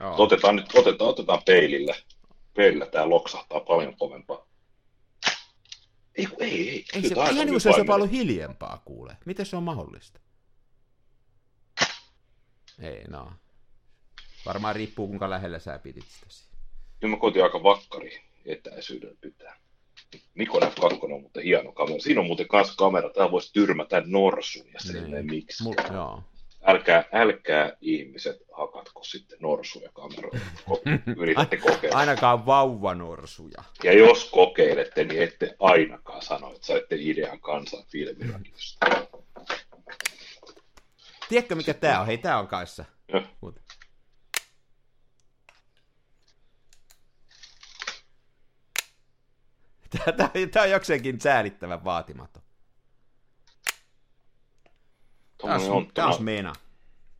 [0.00, 0.14] Joo.
[0.18, 1.94] Otetaan nyt, otetaan, otetaan peilillä.
[2.54, 4.46] Peilillä tää loksahtaa paljon kovempaa.
[6.14, 6.84] Ei, kun ei, ei.
[6.94, 9.16] Ei se, ihan niin kuin se olisi ollut hiljempaa kuule.
[9.24, 10.20] Miten se on mahdollista?
[12.80, 13.32] Ei no.
[14.46, 16.48] Varmaan riippuu kuinka lähellä sä pidit sitä siinä.
[17.06, 19.56] Mä koitin aika vakkari etäisyydellä pitää.
[20.34, 21.98] Nikon F2 on muuten hieno kamera.
[22.00, 23.10] Siinä on muuten kans kamera.
[23.10, 25.26] Tää voisi tyrmätä norsun ja silleen Niin.
[25.26, 25.62] miksi.
[25.62, 26.22] Mul, joo.
[26.62, 30.38] Älkää, älkää ihmiset hakatko sitten norsuja kameroita.
[31.22, 31.98] Yritätte kokeilla.
[31.98, 33.62] Ainakaan vauvanorsuja.
[33.84, 38.86] Ja jos kokeilette, niin ette ainakaan sano, että saitte idean kansan filmirakennusta.
[41.28, 42.06] Tiedätkö mikä tää on?
[42.06, 42.84] Hei, tää on kanssa.
[43.12, 43.22] Joo.
[43.40, 43.60] Mut.
[50.16, 52.42] Tää, tää, tää on jokseenkin säälittävän vaatimaton.
[55.38, 56.52] Tommonen on, taas taas mena.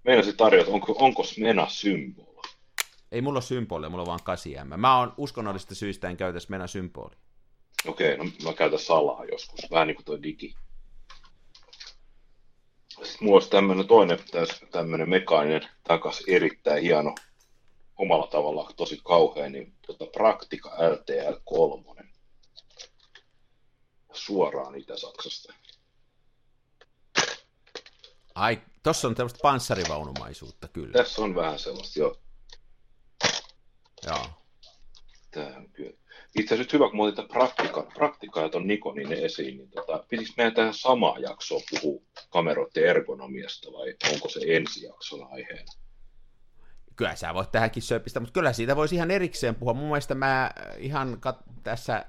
[0.05, 2.43] Meinasin tarjota, onko, onko mena symbolo?
[3.13, 4.81] Ei mulla ole symbolia, mulla on vaan 8 m.
[4.81, 7.19] Mä oon uskonnollisista syistä en käytäisi mena symbolia.
[7.87, 10.55] Okei, no mä käytän salaa joskus, vähän niin kuin toi digi.
[12.89, 17.15] Sitten mulla olisi tämmönen toinen täs, tämmönen mekaaninen, takas erittäin hieno,
[17.97, 22.08] omalla tavallaan tosi kauhea, niin tota Praktika LTL 3.
[24.19, 25.55] Suoraan Itä-Saksasta.
[28.35, 30.93] Ai, tossa on tämmöistä panssarivaunumaisuutta kyllä.
[30.93, 32.21] Tässä on vähän sellaista, jo.
[34.07, 34.27] Joo.
[35.31, 35.99] Tää on kyllä.
[36.39, 40.33] Itse asiassa hyvä, kun mä otin praktika, praktika ja ton Nikonin esiin, niin tota, pitikö
[40.37, 45.73] meidän tähän samaa jaksoa puhua kameroiden ergonomiasta vai onko se ensi jakson aiheena?
[46.97, 49.75] Kyllä sä voit tähänkin söpistä, mutta kyllä siitä voisi ihan erikseen puhua.
[49.75, 52.07] Mun mielestä mä ihan kat- tässä,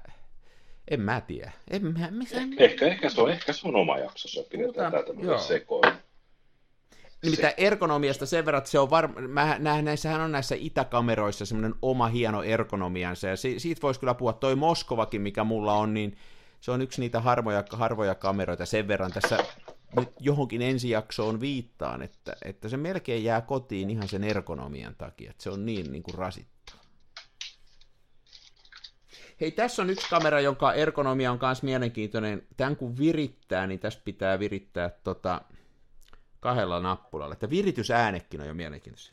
[0.88, 1.52] en mä tiedä.
[1.70, 5.12] En mä, missä, Ehkä, ehkä, se on, ehkä se on oma jakso, se pidetään tätä
[5.22, 5.38] joo.
[5.38, 5.92] sekoin.
[7.22, 12.42] Nimittäin ergonomiasta sen verran, että se on varma, näissähän on näissä itäkameroissa semmoinen oma hieno
[12.42, 14.32] ergonomiansa, ja si, siitä voisi kyllä puhua.
[14.32, 16.16] Toi Moskovakin, mikä mulla on, niin
[16.60, 19.38] se on yksi niitä harvoja, harvoja kameroita sen verran tässä
[19.96, 25.42] nyt johonkin ensijaksoon viittaan, että, että se melkein jää kotiin ihan sen ergonomian takia, että
[25.42, 26.59] se on niin, niin kuin rasittava.
[29.40, 32.46] Hei, tässä on yksi kamera, jonka ergonomia on myös mielenkiintoinen.
[32.56, 35.40] Tämän kun virittää, niin tästä pitää virittää tota,
[36.40, 37.32] kahdella nappulalla.
[37.32, 39.12] Että viritysäänekin on jo mielenkiintoista.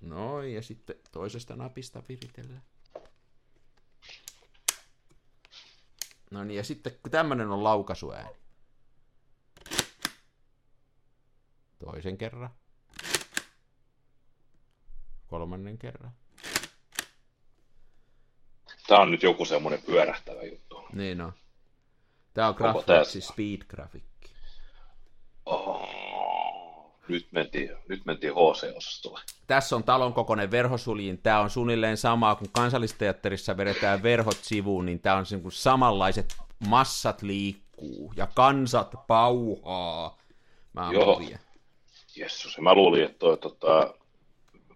[0.00, 2.62] Noin, ja sitten toisesta napista viritellään.
[6.30, 8.36] No niin, ja sitten kun tämmönen on laukaisuääni.
[11.78, 12.50] Toisen kerran.
[15.26, 16.12] Kolmannen kerran.
[18.86, 20.84] Tämä on nyt joku semmoinen pyörähtävä juttu.
[20.92, 21.32] Niin on.
[22.34, 23.20] Tää on Graphics tässä?
[23.20, 24.34] Speed grafikki.
[25.46, 25.88] Oh,
[27.08, 29.20] nyt mentiin, nyt mentiin HC-osastolle.
[29.46, 31.18] Tässä on talon kokoinen verhosuljin.
[31.18, 36.36] Tämä on suunnilleen sama kuin kansallisteatterissa vedetään verhot sivuun, niin tämä on niin kuin samanlaiset
[36.68, 40.18] massat liikkuu ja kansat pauhaa.
[40.72, 41.20] Mä Joo.
[41.20, 41.38] Joo.
[42.16, 43.94] Jessus, mä luulin, että toi tota,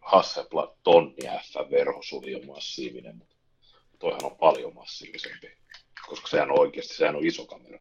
[0.08, 3.36] Hasselblad tonni F-verhosuli on massiivinen, mutta
[3.98, 5.56] toihan on paljon massiivisempi,
[6.08, 7.78] koska sehän on oikeasti, sehän on iso kamera.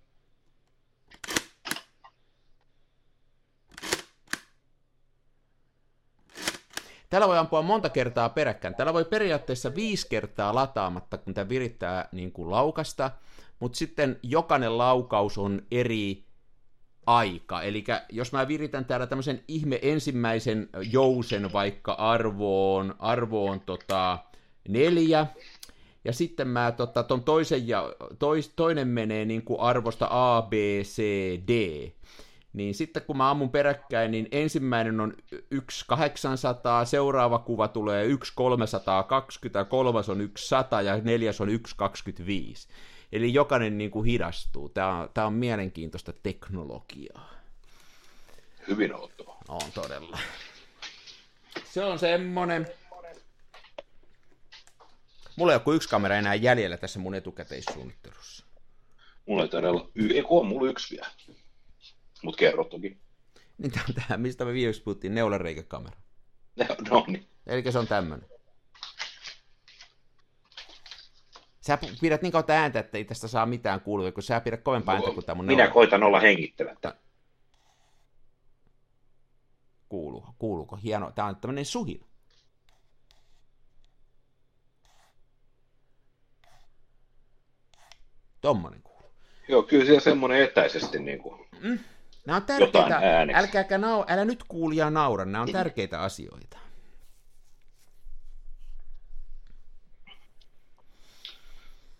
[7.09, 8.75] Täällä voi ampua monta kertaa peräkkäin.
[8.75, 13.11] Täällä voi periaatteessa viisi kertaa lataamatta, kun tämä virittää niin kuin laukasta,
[13.59, 16.26] mutta sitten jokainen laukaus on eri
[17.07, 17.61] aika.
[17.61, 24.19] Eli jos mä viritän täällä tämmöisen ihme ensimmäisen jousen vaikka arvoon, arvoon tota
[24.67, 25.27] neljä,
[26.05, 30.53] ja sitten mä tota, ton toisen ja, tois, toinen menee niin kuin arvosta A, B,
[30.83, 31.01] C,
[31.47, 31.51] D,
[32.53, 35.13] niin sitten kun mä ammun peräkkäin, niin ensimmäinen on
[35.87, 42.67] 1800, seuraava kuva tulee 1320, kolmas on 100 ja neljäs on 125.
[43.11, 44.69] Eli jokainen niin kuin hidastuu.
[44.69, 47.33] Tämä on, tämä on mielenkiintoista teknologiaa.
[48.67, 49.37] Hyvin outoa.
[49.47, 50.19] On todella.
[51.65, 52.67] Se on semmonen.
[55.35, 58.45] Mulla ei ole kuin yksi kamera enää jäljellä tässä mun etukäteissuunnittelussa.
[59.25, 61.07] Mulla ei todella, ei kun on mulla yksi vielä.
[62.23, 62.97] Mut kerro toki.
[63.57, 65.97] Niin tämä mistä me viimeksi puhuttiin, neulareikäkamera.
[66.89, 67.27] No niin.
[67.47, 68.36] Eli se on tämmönen.
[71.67, 74.95] Sä pidät niin kautta ääntä, että ei tästä saa mitään kuulua, kun sä pidät kovempaa
[74.95, 75.73] ääntä kuin tämä mun Minä neula.
[75.73, 76.95] koitan olla hengittämättä.
[79.89, 80.75] Kuuluu, kuuluuko?
[80.75, 81.11] Hieno.
[81.11, 82.05] Tämä on tämmöinen suhina.
[88.41, 89.11] Tommonen kuuluu.
[89.47, 91.47] Joo, kyllä siellä semmoinen etäisesti niin kuin,
[92.25, 93.01] Nämä on tärkeitä,
[93.33, 96.57] älkääkä nau, älä nyt kuulija naura, nämä on tärkeitä asioita.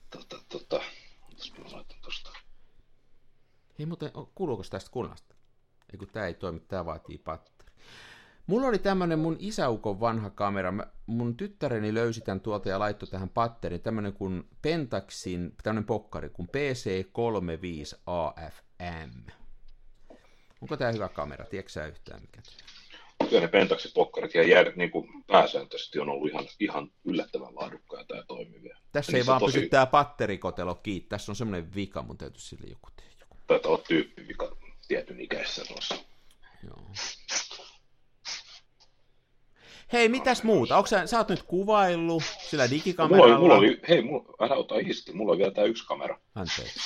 [0.10, 0.82] tota, tota,
[1.30, 2.30] mitäs mä laitan tosta.
[3.80, 5.36] Hei muuten, kuuluuko tästä kulmasta?
[5.94, 7.72] Ei kun tää ei toimi, tää vaatii patteri.
[8.48, 10.72] Mulla oli tämmönen mun isäukon vanha kamera.
[10.72, 13.82] Mä, mun tyttäreni löysi tän tuolta ja laittoi tähän patteriin.
[13.82, 19.32] Tämmönen kuin Pentaxin, tämmönen pokkari, kuin PC35AFM.
[20.62, 21.46] Onko tää hyvä kamera?
[21.46, 22.42] Tiedätkö sä yhtään mikä?
[23.30, 28.16] Kyllä ne Pentaxin pokkarit ja jär, niin kuin pääsääntöisesti on ollut ihan, ihan yllättävän laadukkaita
[28.16, 28.78] ja toimivia.
[28.92, 31.08] Tässä Ja ei vaan on pysy tää patterikotelo kiinni.
[31.10, 33.07] Tässä on semmonen vika, mun täytyy sille joku tehdä.
[33.48, 34.50] Taitaa olla tyyppi, mikä
[34.88, 35.96] tietyn ikäisessä tuossa.
[36.64, 36.92] Joo.
[39.94, 40.78] Hei, mitäs muuta?
[40.78, 43.26] Onko sä, sä oot nyt kuvaillut sillä Mulla digikameralla?
[43.26, 46.20] oli, mulla oli, hei, mulla, älä ota isti, mulla on vielä tää yksi kamera.
[46.36, 46.80] Anteeksi.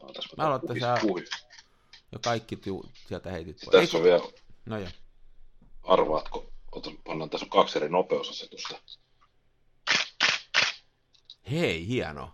[0.00, 1.46] Ootas, Mä aloitan puhis- sä-.
[2.12, 3.72] Ja kaikki tiu, sieltä heitit pois.
[3.82, 4.22] Tässä on vielä,
[4.66, 4.88] No joo.
[5.82, 8.78] arvaatko, ota, pannaan, tässä on kaksi eri nopeusasetusta.
[11.50, 12.30] Hei, hieno.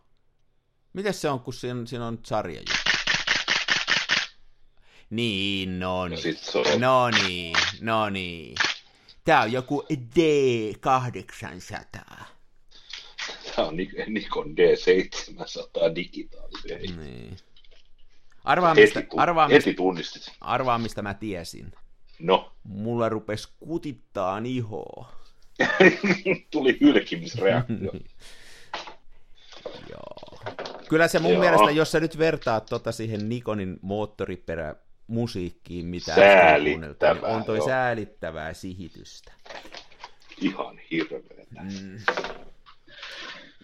[0.92, 2.62] Miten se on, kun siinä, siinä on sarja
[5.12, 6.18] Niin, no Ja niin.
[6.22, 8.54] sit on, No niin, no niin.
[9.24, 11.86] Tää on joku D800.
[13.56, 16.86] tää on Nik- Nikon D700 digitaali.
[16.96, 17.36] Niin.
[18.44, 20.32] Arvaa, mistä, Heti, arvaa, mistä, heti tunnistit.
[20.40, 21.72] arvaa, mistä mä tiesin.
[22.18, 25.12] No, Mulla rupes kutittaa ihoa.
[26.50, 27.92] tuli hylkimisreaktio.
[29.90, 30.40] Joo.
[30.88, 31.40] Kyllä se mun Joo.
[31.40, 34.74] mielestä, jos sä nyt vertaat tota siihen Nikonin moottoriperä
[35.12, 36.58] musiikkiin, mitä Säälittävää,
[36.94, 37.66] kuunneltiin, niin on toi joo.
[37.66, 39.32] säälittävää sihitystä.
[40.40, 41.62] Ihan hirveetä.
[41.62, 41.98] Mm.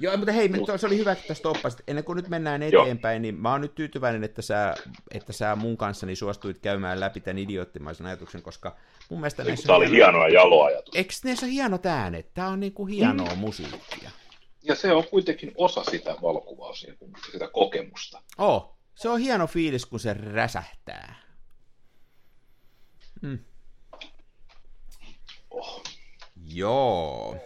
[0.01, 1.81] Joo, mutta hei, me- se oli hyvä, että tästä oppasit.
[1.87, 2.83] Ennen kuin nyt mennään Joo.
[2.83, 4.75] eteenpäin, niin mä oon nyt tyytyväinen, että sä,
[5.11, 8.77] että sä mun kanssani suostuit käymään läpi tämän idioottimaisen ajatuksen, koska
[9.11, 10.95] mun mielestä Niin, Tämä oli on hieno ja jalo ajatus.
[10.97, 12.35] Eikö näissä hienot äänet?
[12.35, 13.39] Tää on niinku hienoa Mm.
[13.39, 14.11] musiikkia.
[14.63, 16.87] Ja se on kuitenkin osa sitä valokuvausta,
[17.33, 18.23] sitä kokemusta.
[18.39, 21.15] Oh, se on hieno fiilis, kun se räsähtää.
[23.23, 23.39] Mm.
[25.51, 25.83] Oh.
[26.47, 27.37] Joo.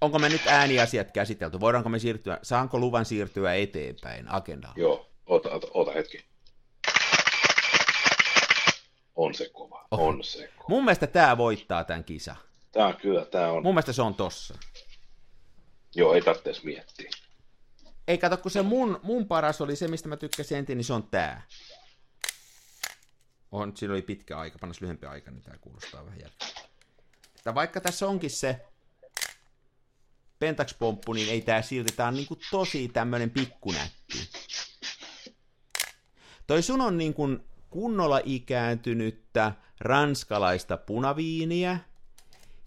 [0.00, 1.60] Onko me nyt ääniasiat käsitelty?
[1.60, 4.74] Voidaanko me siirtyä, saanko luvan siirtyä eteenpäin agendaan?
[4.76, 6.24] Joo, ota, ota, ota hetki.
[9.16, 10.06] On se kova, Oho.
[10.08, 10.68] on se kova.
[10.68, 12.36] Mun mielestä tämä voittaa tämän kisa.
[12.72, 14.54] Tää on kyllä, tää on, Mun mielestä se on tossa.
[15.94, 17.10] joo, ei tarvitse miettiä.
[18.08, 20.92] Ei kato, kun se mun, mun paras oli se, mistä mä tykkäsin ensin, niin se
[20.92, 21.42] on tää.
[23.52, 26.48] On, siinä oli pitkä aika, pannas lyhempi aika, niin tää kuulostaa vähän järkeä.
[27.36, 28.66] Että vaikka tässä onkin se
[30.38, 34.28] Pentax-pomppu, niin ei tää silti, tää on niinku tosi tämmönen pikkunätti.
[36.46, 37.28] Toi sun on niinku
[37.70, 41.78] kunnolla ikääntynyttä ranskalaista punaviiniä,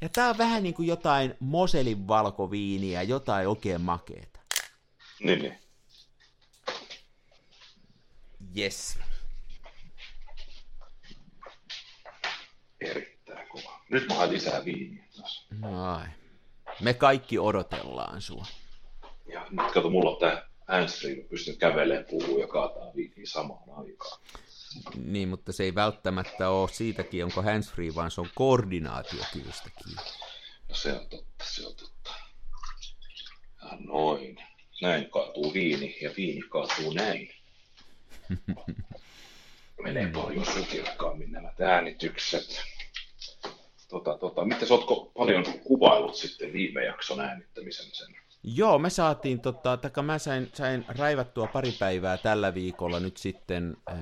[0.02, 4.40] ja tää on vähän niinku jotain Moselin valkoviiniä, jotain oikein makeeta.
[5.20, 5.60] Niin, niin.
[8.58, 9.00] Yes.
[12.86, 13.80] Erittäin kova.
[13.90, 15.48] Nyt mä haen lisää viiniä taas.
[15.62, 16.08] Ai.
[16.82, 18.46] Me kaikki odotellaan sua.
[19.26, 23.70] Ja nyt kato, mulla on tää handsfree, mä pystyn kävelemään, puhuu ja kaataa viiniä samaan
[23.78, 24.22] aikaan.
[24.96, 30.04] Niin, mutta se ei välttämättä ole siitäkin, onko handsfree, vaan se on koordinaatiokyvystä kiinni.
[30.70, 32.12] No se on totta, se on totta.
[33.62, 34.38] Ja noin.
[34.82, 37.32] Näin kaatuu viini ja viini kaatuu näin.
[39.84, 42.62] Menee paljon sukirkkaammin nämä äänitykset.
[43.88, 48.16] Tota, tota, miten ootko paljon kuvailut sitten viime jakson äänittämisen sen?
[48.48, 53.78] Joo, me saatiin, tota, taka mä sain, sain raivattua pari päivää tällä viikolla nyt sitten,
[53.88, 53.98] ää,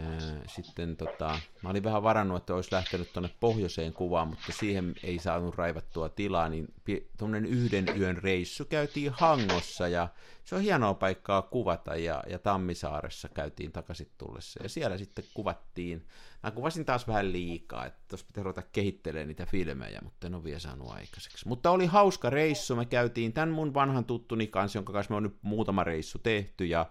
[0.48, 5.20] sitten tota, mä olin vähän varannut, että olisi lähtenyt tuonne pohjoiseen kuvaan, mutta siihen ei
[5.20, 6.74] saanut raivattua tilaa, niin
[7.18, 10.08] tuommoinen yhden yön reissu käytiin Hangossa ja
[10.44, 16.06] se on hienoa paikkaa kuvata ja, ja Tammisaaressa käytiin takaisin tullessa ja siellä sitten kuvattiin,
[16.44, 20.44] mä kuvasin taas vähän liikaa, että tuossa pitää ruveta kehittelemään niitä filmejä, mutta en ole
[20.44, 21.48] vielä saanut aikaiseksi.
[21.48, 25.24] Mutta oli hauska reissu, me käytiin tämän mun vanhan tuttuni kanssa, jonka kanssa me on
[25.24, 26.86] nyt muutama reissu tehty ja,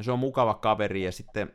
[0.00, 1.52] se on mukava kaveri ja sitten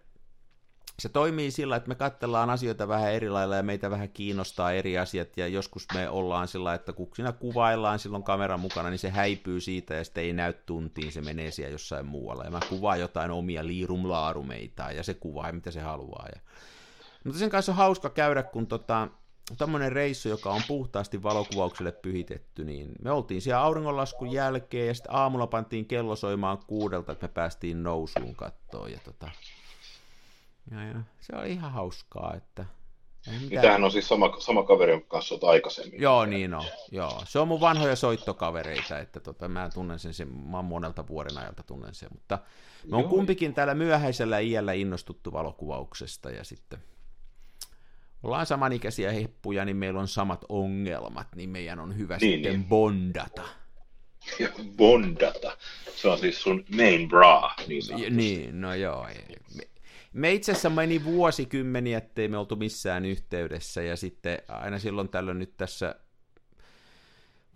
[0.99, 4.97] se toimii sillä, että me katsellaan asioita vähän eri lailla ja meitä vähän kiinnostaa eri
[4.97, 9.09] asiat ja joskus me ollaan sillä, että kun siinä kuvaillaan silloin kameran mukana, niin se
[9.09, 12.99] häipyy siitä ja sitten ei näy tuntiin, se menee siellä jossain muualla ja mä kuvaan
[12.99, 16.27] jotain omia liirumlaarumeita ja se kuvaa mitä se haluaa.
[16.35, 16.41] Ja...
[17.25, 19.07] Mutta sen kanssa on hauska käydä, kun tota,
[19.57, 25.15] tämmöinen reissu, joka on puhtaasti valokuvaukselle pyhitetty, niin me oltiin siellä auringonlaskun jälkeen ja sitten
[25.15, 29.31] aamulla pantiin kello soimaan kuudelta, että me päästiin nousuun kattoon ja tota,
[30.71, 32.65] ja, ja se oli ihan hauskaa, että...
[33.61, 36.01] Tämähän on siis sama, sama kaveri, jonka kanssa olet aikaisemmin.
[36.01, 36.63] Joo, niin on.
[36.91, 37.21] Joo.
[37.25, 41.63] Se on mun vanhoja soittokavereita, että tota, mä tunnen sen, sen, mä monelta vuoden ajalta
[41.63, 42.39] tunnen sen, mutta
[42.91, 43.09] me on Joo.
[43.09, 46.79] kumpikin täällä myöhäisellä iällä innostuttu valokuvauksesta ja sitten
[48.25, 52.65] ollaan samanikäisiä heppuja, niin meillä on samat ongelmat, niin meidän on hyvä niin, sitten niin.
[52.65, 53.43] bondata.
[54.77, 55.57] Bondata.
[55.95, 59.07] Se on siis sun main bra, niin Niin, no joo.
[59.55, 59.63] Me,
[60.13, 65.39] me itse asiassa meni vuosikymmeniä, ettei me oltu missään yhteydessä, ja sitten aina silloin tällöin
[65.39, 65.95] nyt tässä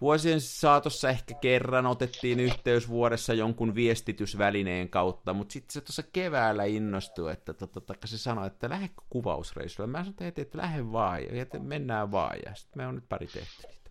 [0.01, 6.65] vuosien saatossa ehkä kerran otettiin yhteys vuodessa jonkun viestitysvälineen kautta, mutta sitten se tuossa keväällä
[6.65, 9.89] innostui, että tota, tota, se sanoi, että lähdekö kuvausreissulle.
[9.89, 13.09] Mä sanoin, että, että lähde vaan, ja että mennään vaan, ja sitten me on nyt
[13.09, 13.89] pari tehty niitä.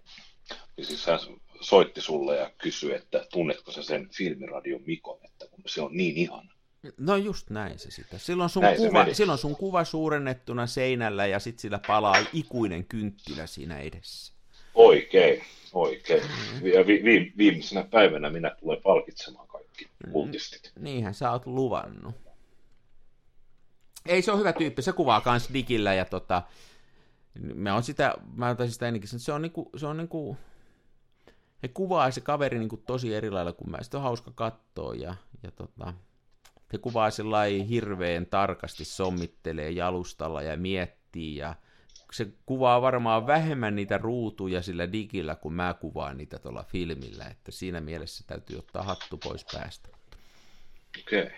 [0.77, 1.19] Ja siis hän
[1.61, 6.55] soitti sulle ja kysyi, että tunnetko sä sen filmiradion Mikon, että se on niin ihana.
[6.99, 8.19] No just näin se sitä.
[8.19, 13.47] Silloin sun, näin kuva, silloin sun kuva suurennettuna seinällä ja sitten sillä palaa ikuinen kynttilä
[13.47, 14.38] siinä edessä.
[14.79, 16.23] Oikein, oikein.
[16.23, 16.67] Mm.
[16.67, 20.13] Ja vi, vi, viimeisenä päivänä minä tulen palkitsemaan kaikki mm.
[20.13, 20.73] kultistit.
[20.79, 22.15] Niinhän sä oot luvannut.
[24.07, 26.43] Ei se on hyvä tyyppi, se kuvaa kans digillä ja tota,
[27.55, 30.37] mä on sitä, mä otan sitä ennenkin, se on niinku, se on niinku,
[31.63, 35.15] he kuvaa se kaveri niinku tosi eri lailla kuin mä, sitä on hauska katsoa ja,
[35.43, 35.95] ja tota,
[36.71, 41.55] se kuvaa sillä hirveän tarkasti, sommittelee jalustalla ja miettii ja
[42.13, 47.53] se kuvaa varmaan vähemmän niitä ruutuja sillä digillä, kun mä kuvaan niitä tuolla filmillä, että
[47.53, 49.89] siinä mielessä täytyy ottaa hattu pois päästä.
[51.01, 51.23] Okei.
[51.23, 51.33] Okay.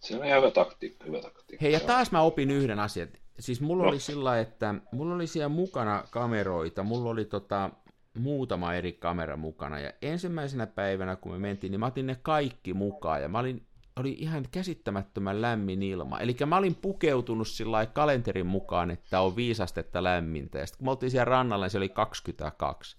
[0.00, 1.62] Se on ihan hyvä taktiikka, hyvä taktiikka.
[1.62, 3.08] Hei, ja taas mä opin yhden asian.
[3.38, 3.88] Siis mulla no.
[3.88, 7.70] oli sillä että mulla oli siellä mukana kameroita, mulla oli tota,
[8.18, 12.74] muutama eri kamera mukana, ja ensimmäisenä päivänä, kun me mentiin, niin mä otin ne kaikki
[12.74, 13.66] mukaan, ja mä olin
[13.96, 16.20] oli ihan käsittämättömän lämmin ilma.
[16.20, 20.58] Eli mä olin pukeutunut sillä kalenterin mukaan, että on viisastetta lämmintä.
[20.58, 22.96] Ja sitten kun me oltiin siellä rannalla, niin se oli 22.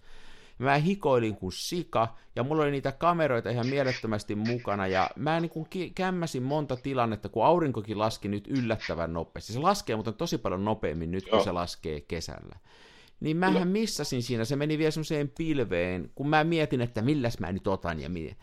[0.57, 5.49] Mä hikoilin kuin sika, ja mulla oli niitä kameroita ihan mielettömästi mukana, ja mä niin
[5.49, 9.53] kuin kämmäsin monta tilannetta, kun aurinkokin laski nyt yllättävän nopeasti.
[9.53, 11.43] Se laskee mutta tosi paljon nopeammin nyt, kun Joo.
[11.43, 12.55] se laskee kesällä.
[13.19, 17.51] Niin mähän missasin siinä, se meni vielä semmoiseen pilveen, kun mä mietin, että milläs mä
[17.51, 18.35] nyt otan ja mie.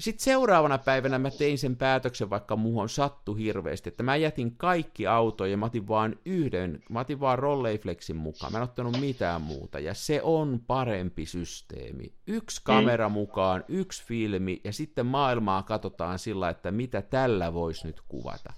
[0.00, 5.06] Sitten seuraavana päivänä mä tein sen päätöksen, vaikka muuhun sattu hirveästi, että mä jätin kaikki
[5.06, 9.40] autoja ja mä otin vaan yhden, mä otin vaan Rolleiflexin mukaan, mä en ottanut mitään
[9.40, 12.12] muuta, ja se on parempi systeemi.
[12.26, 12.64] Yksi mm.
[12.64, 13.12] kamera mm.
[13.12, 18.52] mukaan, yksi filmi, ja sitten maailmaa katsotaan sillä, että mitä tällä voisi nyt kuvata.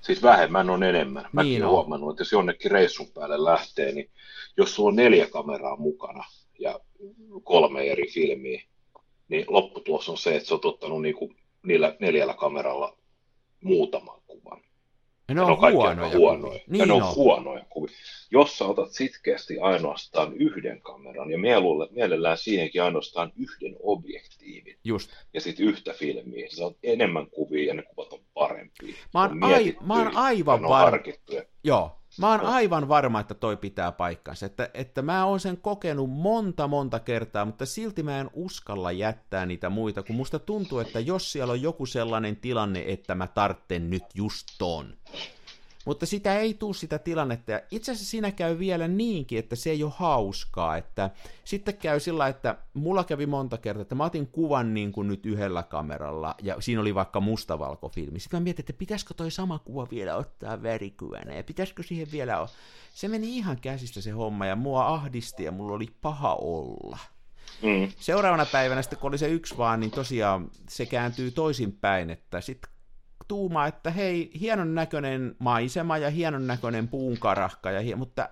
[0.00, 1.28] Siis vähemmän on enemmän.
[1.32, 1.70] Mäkin niin on.
[1.70, 4.10] huomannut, että jos jonnekin reissun päälle lähtee, niin
[4.56, 6.24] jos sulla on neljä kameraa mukana
[6.58, 6.80] ja
[7.42, 8.62] kolme eri filmiä,
[9.28, 12.96] niin lopputulos on se, että se on ottanut niin kuin niillä neljällä kameralla
[13.60, 14.60] muutaman kuvan.
[15.28, 16.60] Ja ne on, on huonoja, huonoja.
[16.66, 17.94] Niin ja ne on, on huonoja kuvia.
[18.30, 21.38] Jos sä otat sitkeästi ainoastaan yhden kameran, ja
[21.90, 25.10] mielellään siihenkin ainoastaan yhden objektiivin, Just.
[25.34, 28.94] ja sitten yhtä filmiä, sä on enemmän kuvia, ja ne kuvat on parempia.
[29.14, 30.98] Mä oon, ai, mä oon aivan varma.
[31.64, 34.46] Joo, Mä oon aivan varma, että toi pitää paikkansa.
[34.46, 39.46] Että, että mä oon sen kokenut monta monta kertaa, mutta silti mä en uskalla jättää
[39.46, 43.90] niitä muita, kun musta tuntuu, että jos siellä on joku sellainen tilanne, että mä tartten
[43.90, 44.94] nyt just ton,
[45.84, 49.70] mutta sitä ei tule sitä tilannetta, ja itse asiassa siinä käy vielä niinkin, että se
[49.70, 51.10] ei ole hauskaa, että
[51.44, 55.26] sitten käy sillä, että mulla kävi monta kertaa, että mä otin kuvan niin kuin nyt
[55.26, 59.86] yhdellä kameralla, ja siinä oli vaikka mustavalkofilmi, sitten mä mietin, että pitäisikö toi sama kuva
[59.90, 62.50] vielä ottaa värikuvana, ja pitäisikö siihen vielä olla.
[62.94, 66.98] Se meni ihan käsistä se homma, ja mua ahdisti, ja mulla oli paha olla.
[67.62, 67.92] Mm.
[67.98, 72.73] Seuraavana päivänä sitten, kun oli se yksi vaan, niin tosiaan se kääntyy toisinpäin, että sitten
[73.28, 78.28] tuuma, että hei, hienon näköinen maisema ja hienon näköinen puunkarahka, ja, mutta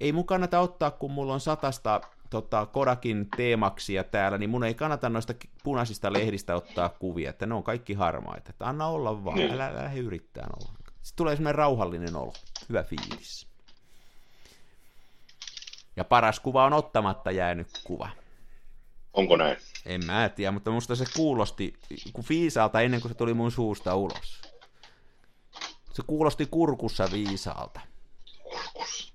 [0.00, 2.00] ei mun kannata ottaa, kun mulla on satasta
[2.30, 7.54] tota, Kodakin teemaksia täällä, niin mun ei kannata noista punaisista lehdistä ottaa kuvia, että ne
[7.54, 8.50] on kaikki harmaita.
[8.50, 9.50] Että anna olla vaan, mm.
[9.50, 10.72] älä, älä lähde yrittää olla.
[10.86, 12.32] Sitten tulee semmoinen rauhallinen olo,
[12.68, 13.46] hyvä fiilis.
[15.96, 18.10] Ja paras kuva on ottamatta jäänyt kuva.
[19.12, 19.56] Onko näin?
[19.86, 21.74] En mä tiedä, mutta musta se kuulosti
[22.12, 24.42] kun viisaalta ennen kuin se tuli mun suusta ulos.
[25.92, 27.80] Se kuulosti kurkussa viisaalta.
[28.42, 29.14] Kurkussa.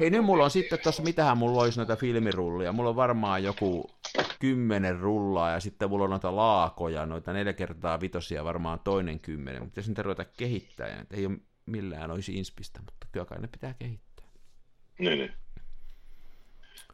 [0.00, 2.72] Hei, nyt mulla on sitten tuossa, mitähän mulla olisi noita filmirullia.
[2.72, 3.90] Mulla on varmaan joku
[4.38, 9.62] kymmenen rullaa ja sitten mulla on noita laakoja, noita neljä kertaa vitosia, varmaan toinen kymmenen.
[9.62, 14.26] Mutta niitä ruveta kehittää, ei ole millään olisi inspistä, mutta kyllä kai ne pitää kehittää.
[14.98, 15.32] Niin, niin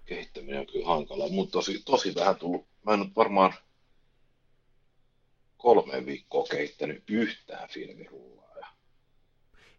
[0.06, 1.28] kehittäminen on kyllä hankalaa.
[1.28, 2.66] Mutta tosi, tosi vähän tullut.
[2.86, 3.54] Mä en ole varmaan
[5.56, 8.44] kolme viikkoa kehittänyt yhtään filmirullaa.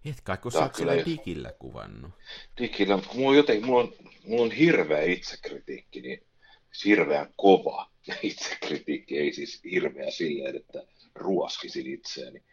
[0.05, 2.11] Et kai, kun sä oot kyllä digillä kuvannut.
[2.59, 3.93] Digillä, mutta mulla on, joten, mulla on,
[4.28, 6.26] mulla on hirveä itsekritiikki, niin
[6.86, 10.84] hirveän kova itsekritiikki, ei siis hirveä silleen, että
[11.15, 12.43] ruoskisin itseäni.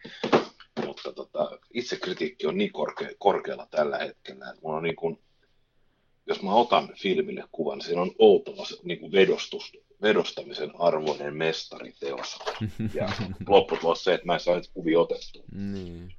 [0.87, 5.19] Mutta tota, itsekritiikki on niin korke- korkealla tällä hetkellä, että mulla on niin kuin,
[6.33, 9.73] jos mä otan filmille kuvan, niin siinä on se niin kuin vedostus,
[10.03, 12.39] vedostamisen arvoinen mestariteos.
[12.95, 13.09] Ja
[13.49, 15.45] lopputulos se, että mä en saa kuvia otettua.
[15.55, 16.15] Niin.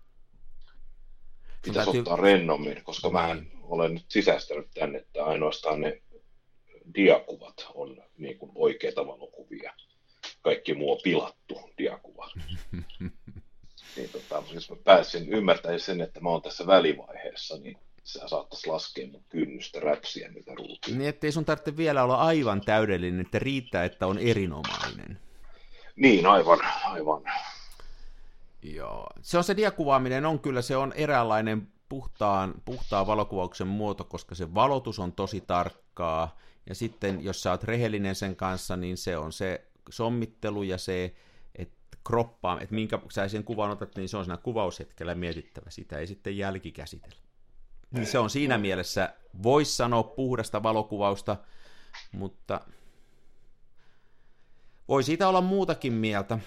[1.66, 2.00] Pitäisi täytyy...
[2.00, 3.14] ottaa rennommin, koska niin.
[3.14, 6.02] mä olen nyt sisäistänyt tänne, että ainoastaan ne
[6.96, 9.74] diakuvat on niin kuin oikeita valokuvia.
[10.42, 12.30] Kaikki muu on pilattu diakuva.
[13.96, 18.68] niin tota, jos mä pääsin ymmärtämään sen, että mä oon tässä välivaiheessa, niin sä saattaisi
[18.68, 20.98] laskea mun kynnystä räpsiä mitä ruutiin.
[20.98, 25.20] Niin, ettei sun tarvitse vielä olla aivan täydellinen, että riittää, että on erinomainen.
[25.96, 27.24] Niin, aivan, aivan.
[28.62, 29.08] Joo.
[29.22, 34.54] Se on se diakuvaaminen, on kyllä, se on eräänlainen puhtaan, puhtaan valokuvauksen muoto, koska se
[34.54, 36.38] valotus on tosi tarkkaa,
[36.70, 41.16] ja sitten jos sä oot rehellinen sen kanssa, niin se on se sommittelu ja se,
[41.56, 45.98] että kroppaa, että minkä sä sen kuvan otat, niin se on siinä kuvaushetkellä mietittävä, sitä
[45.98, 47.16] ei sitten jälkikäsitellä.
[47.94, 49.14] Niin se on siinä mielessä,
[49.44, 51.38] voisi sanoa puhdasta valokuvausta,
[52.12, 52.62] mutta
[54.88, 56.40] voi siitä olla muutakin mieltä.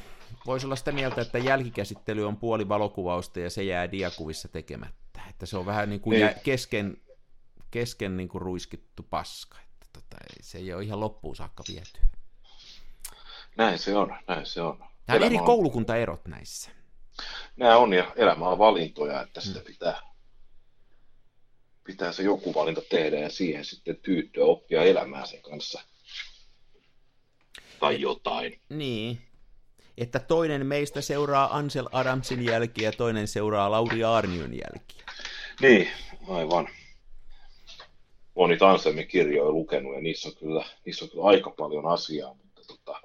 [0.47, 5.21] Voisi olla sitä mieltä, että jälkikäsittely on puoli valokuvausta ja se jää diakuvissa tekemättä.
[5.31, 6.35] Että se on vähän niin kuin niin.
[6.45, 6.97] kesken,
[7.71, 9.59] kesken niin kuin ruiskittu paska.
[9.73, 12.01] Että tota, se ei ole ihan loppuun saakka viety.
[13.57, 14.79] Näin se on, näin se on.
[14.79, 15.45] Nämä on eri on...
[15.45, 16.71] koulukuntaerot näissä.
[17.57, 19.67] Nämä on ja elämä on valintoja, että sitä hmm.
[19.67, 20.01] pitää
[21.87, 25.83] pitää se joku valinta tehdä ja siihen sitten tyytyä oppia elämää sen kanssa.
[27.81, 28.61] Tai jotain.
[28.69, 29.19] Niin.
[29.99, 35.05] Että toinen meistä seuraa Ansel Adamsin jälkiä ja toinen seuraa Lauri Arnion jälkiä.
[35.61, 35.89] Niin,
[36.29, 36.69] aivan.
[38.35, 42.35] Olen niitä Anselmin kirjoja lukenut ja niissä on kyllä, niissä on kyllä aika paljon asiaa,
[42.35, 43.01] mutta tota,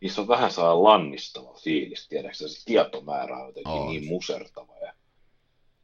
[0.00, 3.88] niissä on vähän saa lannistava fiilis, tiedätkö se tietomäärä on jotenkin oh.
[3.88, 4.69] niin musertava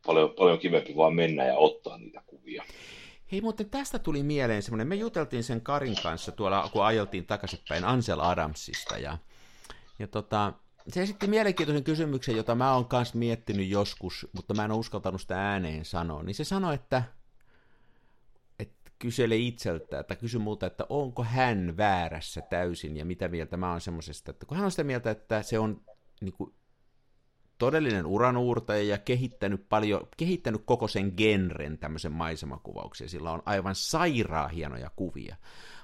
[0.07, 2.65] paljon, paljon kivempi vaan mennä ja ottaa niitä kuvia.
[3.33, 7.85] Hei, mutta tästä tuli mieleen semmoinen, me juteltiin sen Karin kanssa tuolla, kun ajeltiin takaisinpäin
[7.85, 9.19] Ansel Adamsista, ja,
[9.99, 10.53] ja tota,
[10.89, 15.21] se esitti mielenkiintoisen kysymyksen, jota mä oon kanssa miettinyt joskus, mutta mä en ole uskaltanut
[15.21, 17.03] sitä ääneen sanoa, niin se sanoi, että,
[18.59, 23.57] että kysele itseltä, että kysy multa, että onko hän väärässä täysin, ja mitä mieltä.
[23.57, 25.81] Mä oon semmoisesta, että kun hän on sitä mieltä, että se on
[26.21, 26.55] niin kuin,
[27.59, 33.09] todellinen uranuurtaja ja kehittänyt, paljon, kehittänyt koko sen genren tämmöisen maisemakuvauksia.
[33.09, 35.37] Sillä on aivan sairaa hienoja kuvia.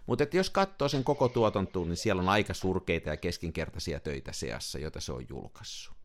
[0.07, 4.79] Mutta jos katsoo sen koko tuotantoon, niin siellä on aika surkeita ja keskinkertaisia töitä seassa,
[4.79, 6.03] joita se on julkaissut.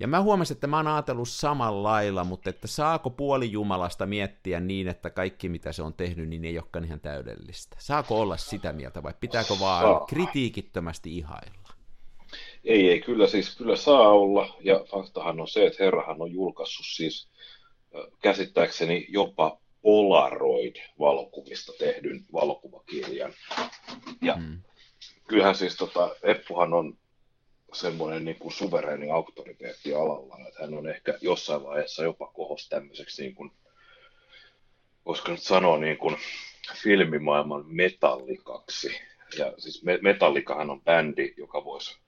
[0.00, 4.60] Ja mä huomasin, että mä oon ajatellut samalla lailla, mutta että saako puoli Jumalasta miettiä
[4.60, 7.76] niin, että kaikki mitä se on tehnyt, niin ei olekaan ihan täydellistä.
[7.80, 11.65] Saako olla sitä mieltä vai pitääkö vaan kritiikittömästi ihailla?
[12.66, 16.86] Ei, ei, kyllä siis kyllä saa olla, ja faktahan on se, että herrahan on julkaissut
[16.86, 17.28] siis
[18.22, 23.32] käsittääkseni jopa Polaroid-valokuvista tehdyn valokuvakirjan.
[24.22, 24.62] Ja mm.
[25.28, 26.98] kyllähän siis tota, Eppuhan on
[27.72, 33.22] semmoinen niin kuin suvereeni auktoriteetti alalla, että hän on ehkä jossain vaiheessa jopa kohos tämmöiseksi,
[33.22, 33.50] niin kuin,
[35.06, 36.16] voisiko nyt sanoa, niin kuin
[36.82, 39.00] filmimaailman metallikaksi.
[39.38, 41.98] Ja siis Metallikahan on bändi, joka voisi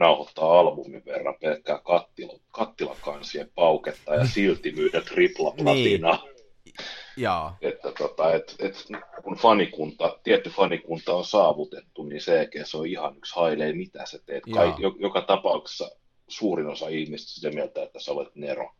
[0.00, 6.24] nauhoittaa albumin verran pelkkää kattila, kattilakansien pauketta ja silti myydä tripla platinaa.
[6.24, 6.74] Niin.
[7.16, 7.56] Jaa.
[7.62, 8.86] Että tota, et, et,
[9.24, 14.18] kun fanikunta, tietty fanikunta on saavutettu, niin se se on ihan yksi hailee, mitä sä
[14.26, 14.42] teet.
[14.54, 15.90] Kai, joka tapauksessa
[16.28, 18.74] suurin osa ihmistä sitä mieltä, että sä olet Nero.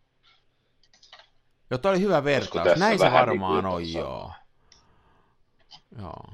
[1.70, 2.78] Joo, oli hyvä vertaus.
[2.78, 4.32] Näin se varmaan niin on, joo.
[5.98, 6.24] joo.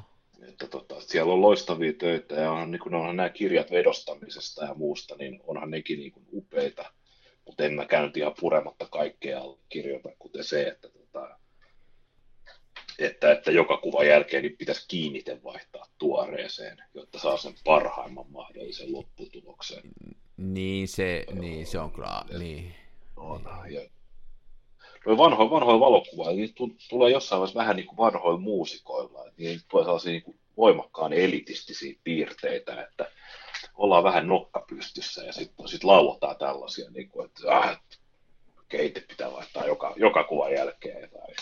[0.56, 4.74] Että tota, siellä on loistavia töitä ja onhan, niin kun onhan nämä kirjat vedostamisesta ja
[4.74, 6.92] muusta, niin onhan nekin niin kuin upeita.
[7.44, 11.38] Mutta en mä käynyt ihan purematta kaikkea kirjoita, kuten se, että tota,
[12.98, 18.92] että, että joka kuvan jälkeen niin pitäisi kiinnite vaihtaa tuoreeseen, jotta saa sen parhaimman mahdollisen
[18.92, 19.82] lopputuloksen.
[20.36, 22.74] Niin se, niin, se on kyllä, ja, niin.
[23.16, 23.80] On, ja,
[25.06, 26.54] no vanhoilla, vanhoilla valokuva, niin
[26.88, 31.94] tulee jossain vaiheessa vähän niin kuin vanhoilla muusikoilla, niin tulee sellaisia niin kuin voimakkaan elitistisiä
[32.04, 33.10] piirteitä, että
[33.74, 37.80] ollaan vähän nokka pystyssä ja sitten sit lauletaan tällaisia, niin kuin, että ah,
[38.68, 41.34] keite pitää laittaa joka, joka kuvan jälkeen, tai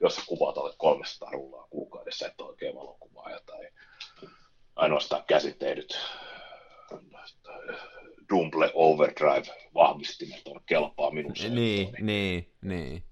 [0.00, 3.68] jos sä kuvaat alle 300 rullaa kuukaudessa, että oikein valokuvaaja, tai
[4.76, 5.98] ainoastaan käsitteedyt
[8.28, 13.02] Dumble Overdrive vahvistimet on kelpaa minun Niin, niin, niin.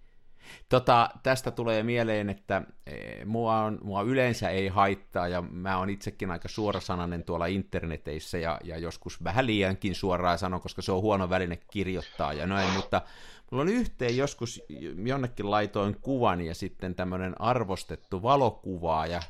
[0.69, 5.91] Tota, tästä tulee mieleen, että e, mua, on, mua yleensä ei haittaa, ja mä oon
[5.91, 11.03] itsekin aika suorasanainen tuolla interneteissä, ja, ja joskus vähän liiankin suoraan sanon, koska se on
[11.03, 13.03] huono väline kirjoittaa ja noin, mutta
[13.51, 14.63] Mulla oli yhteen joskus
[15.05, 19.21] jonnekin laitoin kuvan ja sitten tämmöinen arvostettu valokuvaa ja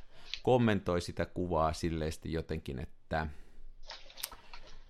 [0.43, 3.27] kommentoi sitä kuvaa silleesti jotenkin, että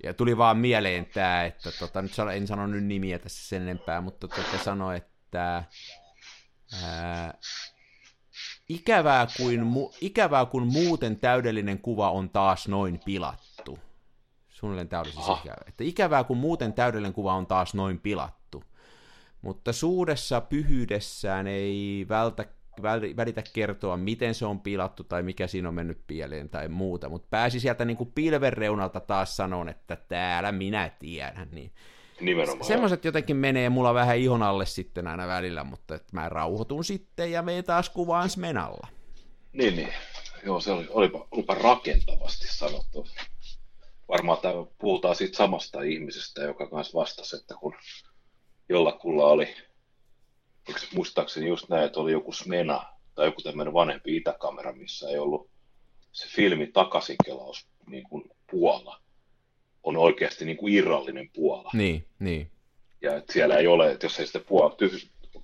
[0.02, 4.00] ja tuli vaan mieleen tämä, että tota, nyt en sano nyt nimiä tässä sen enempää,
[4.00, 5.64] mutta tota sanoi, että
[6.82, 7.38] ää,
[8.68, 13.78] ikävää, kuin, mu, ikävää kun muuten täydellinen kuva on taas noin pilattu.
[14.48, 15.64] Suunnilleen tämä oli siis ikävää.
[15.66, 18.64] Että ikävää kun muuten täydellinen kuva on taas noin pilattu.
[19.42, 22.46] Mutta suuressa pyhyydessään ei vältä,
[23.16, 27.26] välitä kertoa, miten se on pilattu tai mikä siinä on mennyt pieleen tai muuta, mutta
[27.30, 31.72] pääsi sieltä niin kuin pilven reunalta taas sanon, että täällä minä tiedän, niin
[32.20, 32.64] Nimenomaan.
[32.66, 37.32] Semmoiset jotenkin menee mulla vähän ihon alle sitten aina välillä, mutta että mä rauhoitun sitten
[37.32, 38.86] ja me taas kuvaan Smenalla.
[39.52, 39.94] Niin, niin.
[40.44, 43.06] Joo, se oli, olipa, olipa rakentavasti sanottu.
[44.08, 47.74] Varmaan tämä puhutaan siitä samasta ihmisestä, joka kanssa vastasi, että kun
[48.68, 49.56] jollakulla oli,
[50.94, 52.84] muistaakseni just näin, että oli joku Smena
[53.14, 55.50] tai joku tämmöinen vanhempi itäkamera, missä ei ollut
[56.12, 59.00] se filmi takaisinkelaus niin kuin Puola
[59.84, 61.70] on oikeasti niin kuin irrallinen Puola.
[61.72, 62.50] Niin, niin.
[63.02, 64.76] Ja että siellä ei ole, että jos ei sitä Puola,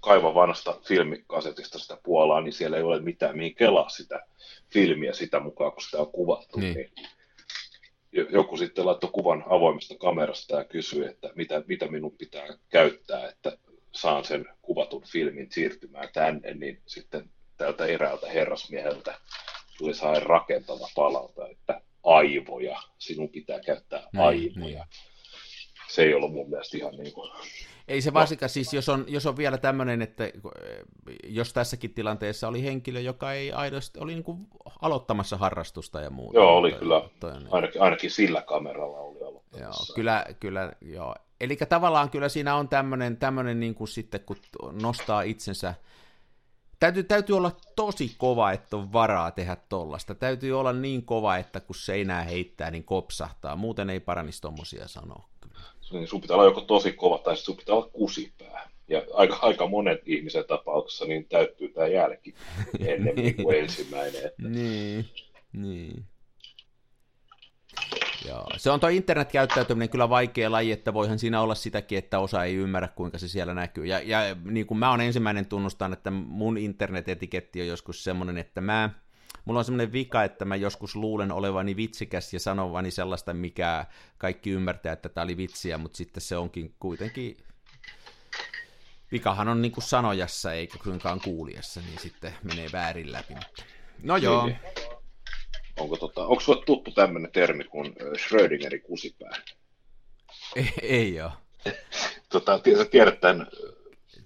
[0.00, 4.26] kaiva vanhasta filmikasetista sitä Puolaa, niin siellä ei ole mitään mihin kelaa sitä
[4.72, 6.60] filmiä sitä mukaan, kun sitä on kuvattu.
[6.60, 6.74] Niin.
[6.74, 6.92] niin
[8.30, 13.58] joku sitten laittoi kuvan avoimesta kamerasta ja kysyi, että mitä, mitä minun pitää käyttää, että
[13.92, 19.18] saan sen kuvatun filmin siirtymään tänne, niin sitten tältä eräältä herrasmieheltä
[19.78, 24.84] tuli saa rakentava palauta, että aivoja, sinun pitää käyttää niin, aivoja.
[24.84, 24.84] Niin.
[25.88, 27.30] Se ei ollut mun mielestä ihan niin kuin
[27.90, 28.52] ei se varsinkaan, no.
[28.52, 30.30] siis jos on, jos on vielä tämmöinen, että
[31.24, 34.46] jos tässäkin tilanteessa oli henkilö, joka ei aidosti, oli niin kuin
[34.82, 36.38] aloittamassa harrastusta ja muuta.
[36.38, 37.48] Joo, oli toi, kyllä, toi, niin.
[37.50, 39.92] ainakin, ainakin sillä kameralla oli aloittamassa.
[39.92, 41.14] Joo, kyllä, kyllä, joo.
[41.40, 44.36] Eli tavallaan kyllä siinä on tämmöinen, tämmöinen niin kuin sitten, kun
[44.82, 45.74] nostaa itsensä,
[46.80, 50.14] täytyy, täytyy olla tosi kova, että on varaa tehdä tollasta.
[50.14, 53.56] Täytyy olla niin kova, että kun seinää heittää, niin kopsahtaa.
[53.56, 55.30] Muuten ei paranisi tommosia sanoa
[55.92, 58.70] niin sun pitää olla joko tosi kova tai sun pitää olla kusipää.
[58.88, 62.34] Ja aika, aika monet ihmisen tapauksessa niin täyttyy tämä jälki
[62.86, 64.26] ennen kuin ensimmäinen.
[64.26, 64.48] Että...
[64.48, 65.06] niin,
[65.52, 66.04] niin.
[68.28, 68.46] Joo.
[68.56, 72.54] Se on tuo internetkäyttäytyminen kyllä vaikea laji, että voihan siinä olla sitäkin, että osa ei
[72.54, 73.86] ymmärrä, kuinka se siellä näkyy.
[73.86, 78.60] Ja, ja niin kuin mä oon ensimmäinen tunnustan, että mun internet-etiketti on joskus semmoinen, että
[78.60, 78.90] mä
[79.44, 83.86] mulla on semmoinen vika, että mä joskus luulen olevani vitsikäs ja sanovani sellaista, mikä
[84.18, 87.36] kaikki ymmärtää, että tämä oli vitsiä, mutta sitten se onkin kuitenkin
[89.12, 93.34] vikahan on niin kuin sanojassa eikä kuinkaan kuulijassa, niin sitten menee väärin läpi.
[94.02, 94.46] No joo.
[94.46, 94.58] Niin.
[95.80, 99.30] Onko, tota, onko sulle tuttu tämmöinen termi kuin Schrödingerin kusipää?
[100.56, 101.32] Ei, ei ole.
[102.28, 103.46] Tota, sä tiedät tämän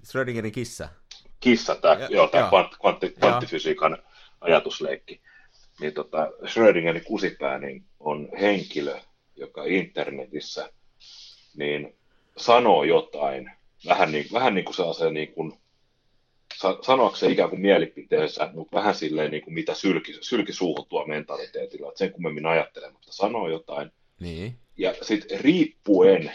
[0.05, 0.89] Schrödingerin kissa.
[1.41, 2.49] kissa, tämä, Ja- joo, tämä joo.
[2.49, 3.99] kvant, kvantti, kvanttifysiikan
[4.41, 5.21] ajatusleikki.
[5.81, 9.01] Niin tota, Schrödingerin kusipää niin on henkilö,
[9.37, 10.73] joka internetissä
[11.57, 11.97] niin
[12.37, 13.51] sanoo jotain,
[13.87, 15.53] vähän niin, vähän niin kuin sellaisen niin kuin,
[16.83, 21.89] sanoakseen ikään kuin mielipiteensä, mutta vähän silleen niin kuin mitä sylki, sylki suuhun tuo mentaliteetilla,
[21.89, 23.91] että sen kummemmin ajattelematta sanoo jotain,
[24.21, 24.59] Niin.
[24.77, 26.33] ja sitten riippuen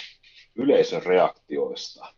[0.56, 2.14] yleisön reaktioista,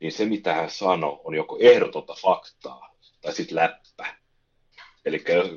[0.00, 4.14] niin se mitä hän sanoo on joko ehdotonta faktaa tai sitten läppä.
[5.04, 5.50] Eli jos,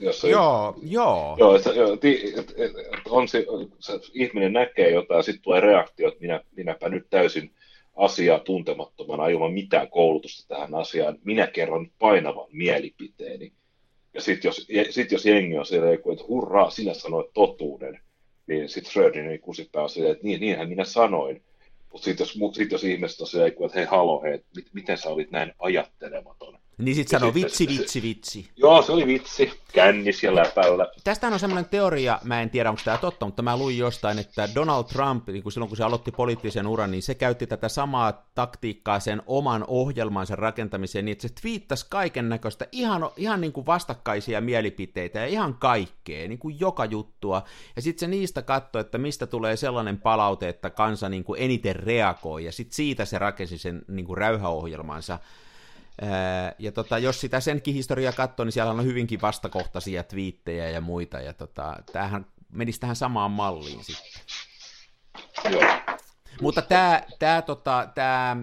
[0.00, 1.36] jos Joo, joo.
[1.38, 3.46] Joo, että, joo, ti- et, et, et on se,
[3.78, 7.54] se, ihminen näkee jotain ja sitten tulee reaktio, että minä, minäpä nyt täysin
[7.96, 11.18] asiaa tuntemattomana ilman mitään koulutusta tähän asiaan.
[11.24, 13.52] Minä kerron painavan mielipiteeni.
[14.14, 18.00] Ja sitten jos, sit jos jengi on siellä, että hurraa, sinä sanoit totuuden,
[18.46, 21.42] niin sitten Schrödingerin kusipää on silleen, että niin, niinhän minä sanoin.
[21.92, 25.10] Mutta sitten jos, sit jos ihmiset on silleen, että hei halo, hei, mit, miten sä
[25.10, 26.58] olit näin ajattelematon?
[26.78, 28.50] Niin sit sanoo sitten vitsi, vitsi, vitsi.
[28.56, 30.86] Joo, se oli vitsi, kännis ja läpällä.
[31.04, 34.48] Tästähän on semmoinen teoria, mä en tiedä onko tämä totta, mutta mä luin jostain, että
[34.54, 38.26] Donald Trump, niin kuin silloin kun se aloitti poliittisen uran, niin se käytti tätä samaa
[38.34, 43.66] taktiikkaa sen oman ohjelmansa rakentamiseen, niin että se twiittasi kaiken näköistä, ihan, ihan niin kuin
[43.66, 47.42] vastakkaisia mielipiteitä ja ihan kaikkea, niin kuin joka juttua.
[47.76, 51.76] Ja sitten se niistä katsoi, että mistä tulee sellainen palaute, että kansa niin kuin eniten
[51.76, 55.18] reagoi, ja sitten siitä se rakensi sen niin kuin räyhäohjelmansa.
[56.58, 61.20] Ja tota, jos sitä senkin historiaa katsoo, niin siellä on hyvinkin vastakohtaisia twiittejä ja muita,
[61.20, 64.22] ja tota, tämähän menisi tähän samaan malliin sitten.
[65.52, 65.62] Joo.
[66.40, 68.36] Mutta tämä, tämä, tota, tämä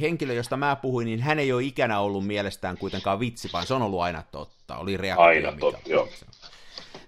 [0.00, 3.74] henkilö, josta mä puhuin, niin hän ei ole ikänä ollut mielestään kuitenkaan vitsi, vaan se
[3.74, 4.76] on ollut aina totta.
[4.76, 5.24] Oli reaktio.
[5.24, 6.08] Aina totta, joo.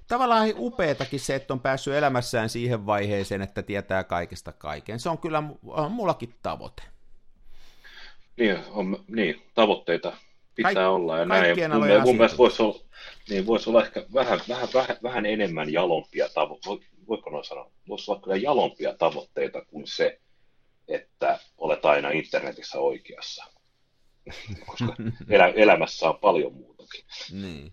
[0.09, 5.01] Tavallaan upeatakin se, että on päässyt elämässään siihen vaiheeseen, että tietää kaikesta kaiken.
[5.01, 6.83] Se on kyllä on mullakin tavoite.
[8.39, 10.17] Niin, on, niin tavoitteita
[10.55, 11.57] pitää Kaik- olla ja näin.
[11.59, 12.81] mun, mun mielestä voisi olla,
[13.29, 18.11] niin voisi olla ehkä vähän, vähän, vähän, vähän enemmän jalompia tavoitteita, voiko noin sanoa, voisi
[18.11, 20.21] olla kyllä jalompia tavoitteita kuin se,
[20.89, 23.45] että olet aina internetissä oikeassa.
[24.67, 24.95] Koska
[25.31, 27.05] elä, elämässä on paljon muutakin.
[27.33, 27.73] Niin.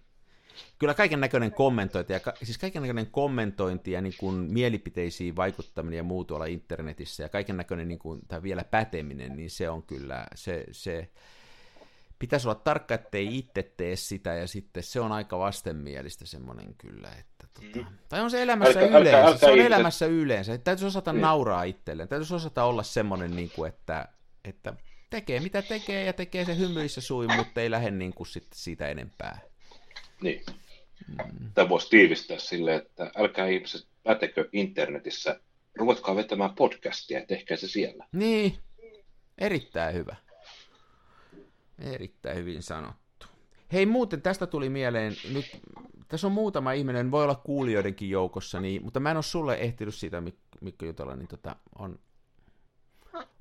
[0.80, 5.98] Kyllä kaiken näköinen kommentointi, ja ka- siis kaiken näköinen kommentointi ja niin kuin mielipiteisiin vaikuttaminen
[5.98, 9.84] ja muu tuolla internetissä ja kaiken näköinen niin kuin, tai vielä päteminen, niin se on
[9.84, 11.10] kyllä, se, se
[12.20, 17.10] pitäisi olla tarkka, ettei itse tee sitä ja sitten se on aika vastenmielistä semmoinen kyllä,
[17.20, 20.54] että tota, tai on se elämässä Älkää- älkää- yleensä, älkää se on ihmiset- elämässä yleensä,
[20.54, 21.22] että täytyisi osata Niin.
[21.22, 24.08] nauraa itselleen, täytyisi osata olla semmoinen, niin kuin, että,
[24.46, 24.74] että
[25.10, 28.88] tekee mitä tekee ja tekee se hymyissä suin, mutta ei lähde niin kuin sit siitä
[28.88, 29.40] enempää.
[30.22, 30.42] Niin.
[31.54, 35.40] Tämä voisi tiivistää silleen, että älkää ihmiset pätekö internetissä,
[35.76, 38.06] ruvetkaa vetämään podcastia ja tehkää se siellä.
[38.12, 38.58] Niin,
[39.38, 40.16] erittäin hyvä.
[41.80, 43.28] Erittäin hyvin sanottu.
[43.74, 45.46] Hei muuten tästä tuli mieleen, nyt
[46.08, 49.96] tässä on muutama ihminen, voi olla kuulijoidenkin joukossa, niin, mutta mä en ole sulle ehtinyt
[49.96, 52.00] siitä, Mik- Mikko jutella, niin tota, on,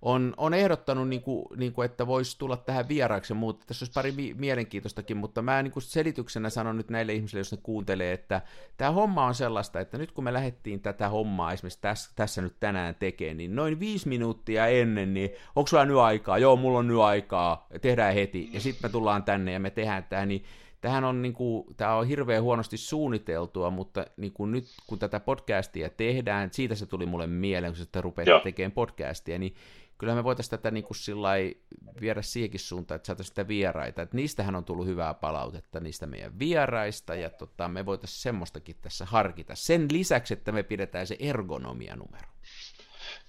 [0.03, 3.67] on, on ehdottanut, niin kuin, niin kuin, että voisi tulla tähän vieraaksi ja muuta.
[3.67, 7.53] Tässä olisi pari mi- mielenkiintoistakin, mutta mä niin kuin selityksenä sanon nyt näille ihmisille, jos
[7.53, 8.43] ne kuuntelee, että
[8.77, 12.57] tämä homma on sellaista, että nyt kun me lähdettiin tätä hommaa esimerkiksi tässä, tässä nyt
[12.61, 16.39] tänään tekemään, niin noin viisi minuuttia ennen, niin onko sulla nyt aikaa?
[16.39, 18.51] Joo, mulla on nyt aikaa, tehdään heti.
[18.53, 20.45] Ja sitten me tullaan tänne ja me tehdään tämä, niin
[20.85, 25.21] Tämähän on, niin kuin, tämä on hirveän huonosti suunniteltua, mutta niin kuin nyt kun tätä
[25.21, 28.41] podcastia tehdään, siitä se tuli mulle mieleen, kun sitten rupeat Joo.
[28.41, 29.55] tekemään podcastia, niin
[29.99, 31.57] kyllä me voitaisiin tätä niin kuin sillai
[32.01, 34.03] viedä siihenkin suuntaan, että saataisiin sitä vieraita.
[34.03, 39.05] Että niistähän on tullut hyvää palautetta, niistä meidän vieraista, ja tota, me voitaisiin semmoistakin tässä
[39.05, 39.55] harkita.
[39.55, 42.29] Sen lisäksi, että me pidetään se ergonomia-numero.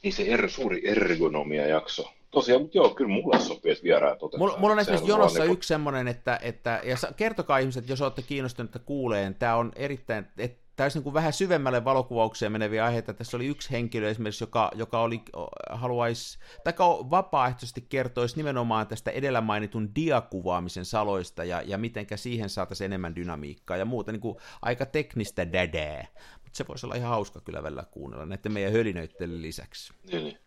[0.04, 2.14] Niin se er, suuri ergonomia-jakso.
[2.36, 4.40] Tosiaan, mutta joo, kyllä mulle sopii, että vieraat otetaan.
[4.40, 8.22] Mulla, mulla on esimerkiksi jonossa niinku- yksi semmoinen, että, että ja kertokaa ihmiset, jos olette
[8.22, 13.14] kiinnostuneita kuuleen, tämä on erittäin, että tämä olisi niin kuin vähän syvemmälle valokuvaukseen meneviä aiheita.
[13.14, 15.22] Tässä oli yksi henkilö esimerkiksi, joka, joka oli,
[15.70, 16.74] haluaisi, tai
[17.10, 23.78] vapaaehtoisesti kertoisi nimenomaan tästä edellä mainitun diakuvaamisen saloista ja, ja mitenkä siihen saataisiin enemmän dynamiikkaa
[23.78, 26.08] ja muuta, niin kuin aika teknistä dädää.
[26.34, 29.94] Mutta se voisi olla ihan hauska kyllä välillä kuunnella näiden meidän hölinöiden lisäksi.
[30.12, 30.38] Niin, niin.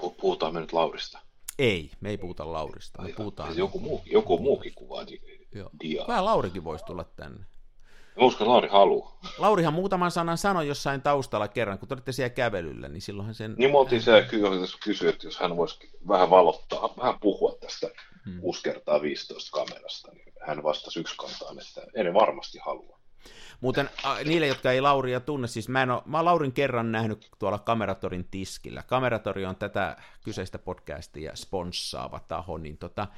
[0.00, 1.18] Pu- Puhutaan me nyt Laurista.
[1.58, 3.48] Ei, me ei puhuta Laurista, me puhutaan...
[3.48, 5.06] siis joku, muu, joku muukin kuvaa
[5.82, 6.08] diaa.
[6.08, 7.44] Vähän Laurikin voisi tulla tänne.
[8.16, 9.20] Mä uskon, Lauri haluaa.
[9.38, 13.54] Laurihan muutaman sanan sanoi jossain taustalla kerran, kun te olitte siellä kävelyllä, niin silloinhan sen...
[13.58, 14.40] Niin me oltiin siellä ky-
[14.84, 17.90] kysyä, että jos hän voisi vähän valottaa, vähän puhua tästä
[18.26, 18.40] Hmm.
[18.40, 22.98] 6 kertaa 15 kamerasta, niin hän vastasi yksi kantaan, että en varmasti halua.
[23.62, 23.90] Muuten
[24.24, 27.58] niille, jotka ei Lauria tunne, siis mä, en ole, mä oon Laurin kerran nähnyt tuolla
[27.58, 28.82] Kameratorin tiskillä.
[28.82, 33.08] Kameratori on tätä kyseistä podcastia sponssaava taho, niin tota,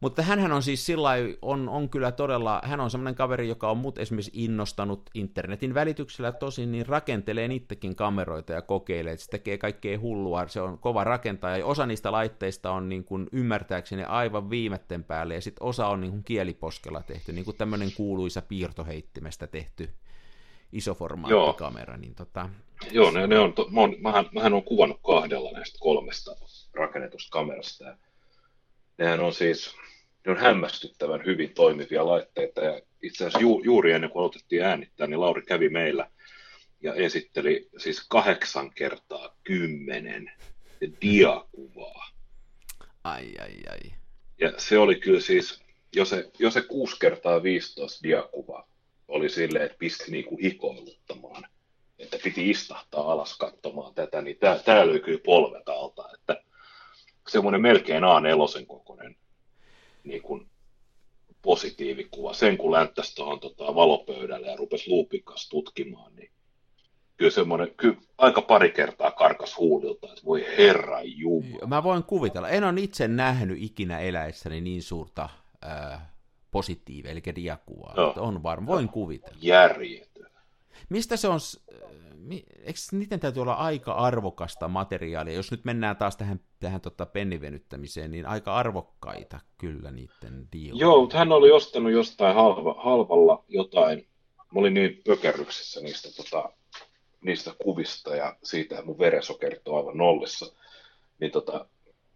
[0.00, 1.10] mutta hän on siis sillä
[1.42, 6.32] on, on kyllä todella, hän on semmoinen kaveri, joka on mut esimerkiksi innostanut internetin välityksellä
[6.32, 11.04] tosin, niin rakentelee itsekin kameroita ja kokeilee, että se tekee kaikkea hullua, se on kova
[11.04, 15.86] rakentaja, ja osa niistä laitteista on niin kuin ymmärtääkseni aivan viimetten päälle, ja sitten osa
[15.86, 19.90] on niin kuin kieliposkella tehty, niin kuin tämmöinen kuuluisa piirtoheittimestä tehty
[20.72, 21.96] isoformaattikamera.
[21.96, 22.48] Niin tota...
[22.90, 26.36] Joo, ne, ne on, to, mä, on, mähän, mähän on kuvannut kahdella näistä kolmesta
[26.74, 27.96] rakennetusta kamerasta, ja
[28.98, 29.74] nehän on siis,
[30.26, 35.06] ne on hämmästyttävän hyvin toimivia laitteita ja itse asiassa ju, juuri ennen kuin aloitettiin äänittää,
[35.06, 36.10] niin Lauri kävi meillä
[36.80, 40.32] ja esitteli siis kahdeksan kertaa kymmenen
[41.02, 42.10] diakuvaa.
[43.04, 43.92] Ai, ai, ai.
[44.40, 45.62] Ja se oli kyllä siis,
[45.96, 48.68] jos se, jos se 6 kertaa 15 diakuvaa
[49.08, 51.44] oli silleen, että pisti niinku hikoiluttamaan,
[51.98, 56.42] että piti istahtaa alas katsomaan tätä, niin tämä löi kyllä polvet alta, että
[57.28, 59.16] semmoinen melkein A4 kokoinen
[60.04, 60.46] niin kuin
[61.42, 62.34] positiivikuva.
[62.34, 66.30] Sen kun länttäisi tuohon tota, valopöydälle ja rupesi luupin kanssa tutkimaan, niin
[67.16, 71.66] kyllä semmoinen, kyllä aika pari kertaa karkas huudilta, että voi herra jumala.
[71.66, 72.48] Mä voin kuvitella.
[72.48, 75.28] En ole itse nähnyt ikinä eläessäni niin suurta
[75.62, 76.12] ää,
[76.50, 77.94] positiivia, eli diakuvaa.
[77.96, 78.14] No.
[78.16, 78.92] On varma, voin no.
[78.92, 79.38] kuvitella.
[79.42, 80.07] Järjetön.
[80.88, 81.38] Mistä se on,
[82.64, 88.10] eikö niiden täytyy olla aika arvokasta materiaalia, jos nyt mennään taas tähän, tähän tota pennivenyttämiseen,
[88.10, 90.80] niin aika arvokkaita kyllä niiden diiloja.
[90.80, 96.52] Joo, mutta hän oli ostanut jostain halva, halvalla jotain, mä olin niin pökerryksessä niistä, tota,
[97.20, 100.52] niistä kuvista ja siitä, mun verensokerit on aivan nollissa,
[101.20, 101.68] niin tota,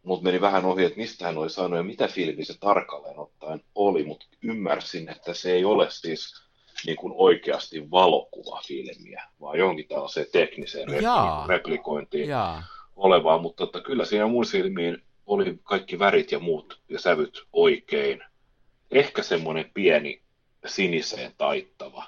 [0.03, 3.61] mut meni vähän ohi, että mistä hän oli saanut ja mitä filmi se tarkalleen ottaen
[3.75, 6.43] oli, mutta ymmärsin, että se ei ole siis
[6.87, 11.47] niin kuin oikeasti valokuvafilmiä, vaan jonkin tällaiseen tekniseen Jaa.
[11.47, 12.63] replikointiin Jaa.
[12.97, 18.25] olevaa, mutta että kyllä siinä mun silmiin oli kaikki värit ja muut ja sävyt oikein.
[18.91, 20.23] Ehkä semmoinen pieni
[20.67, 22.05] siniseen taittava.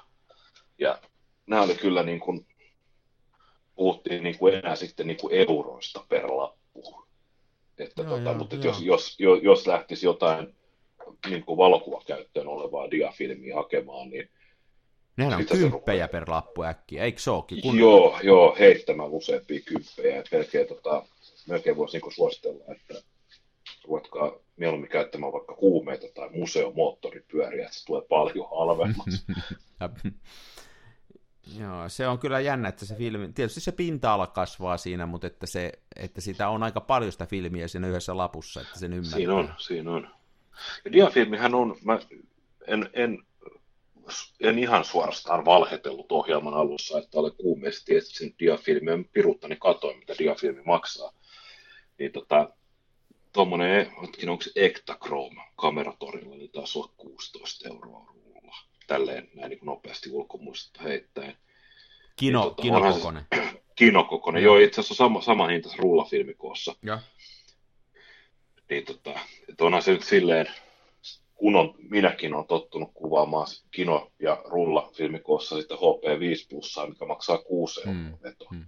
[0.79, 0.99] Ja
[1.47, 2.47] nämä oli kyllä niin kuin,
[3.75, 7.05] puhuttiin niin kuin enää sitten niin kuin euroista per lappu.
[7.77, 8.65] Että joo, tota, joo, mutta joo.
[8.65, 10.55] Jos, jos, jos, jos lähtisi jotain
[11.29, 14.29] niin kuin valokuvakäyttöön olevaa diafilmiä hakemaan, niin
[15.17, 17.61] Nehän on kymppejä per lappu äkkiä, eikö se olekin?
[17.61, 17.79] Kun...
[17.79, 20.19] Joo, joo, heittämään useampia kymppejä.
[20.19, 21.05] Et melkein, tota,
[21.47, 22.93] melkein voisi niinku suositella, että
[23.87, 29.25] ruvetkaa mieluummin käyttämään vaikka huumeita tai museomoottoripyöriä, että se tulee paljon halvemmaksi.
[31.59, 35.45] Joo, se on kyllä jännä, että se filmi, tietysti se pinta-ala kasvaa siinä, mutta että,
[35.45, 39.17] se, että sitä on aika paljon sitä filmiä siinä yhdessä lapussa, että sen ymmärtää.
[39.17, 40.09] Siinä on, siinä on.
[40.85, 41.99] Ja diafilmihän on, mä
[42.67, 43.23] en, en
[44.39, 50.61] en ihan suorastaan valhetellut ohjelman alussa, että olen kuumeisesti etsin diafilmiä, piruttani katoin, mitä diafilmi
[50.65, 51.13] maksaa.
[51.99, 52.49] Niin tota,
[53.33, 53.91] tuommoinen,
[54.27, 58.55] onko se Ektachrome kameratorilla, niin taas on 16 euroa rulla.
[58.87, 61.37] Tälleen näin niin nopeasti ulkomuistista heittäen.
[62.15, 63.25] Kino, niin, tota, kinokokonen.
[63.75, 66.75] kinokokonen, joo, itse asiassa sama, sama hinta rullafilmikoossa.
[66.83, 66.99] Ja.
[68.69, 70.47] Niin tota, että onhan se nyt silleen,
[71.35, 77.79] kun on, minäkin on tottunut kuvaamaan kino- ja rulla-filmikoossa sitten HP5 plussaa, mikä maksaa 6
[77.79, 78.17] euroa mm.
[78.23, 78.45] veto.
[78.51, 78.65] Mm.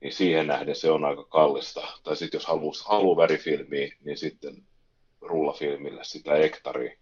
[0.00, 1.80] Niin siihen nähden se on aika kallista.
[2.02, 4.62] Tai sitten jos haluaa, haluaa värifilmiä, niin sitten
[5.20, 6.98] rullafilmille sitä hektari,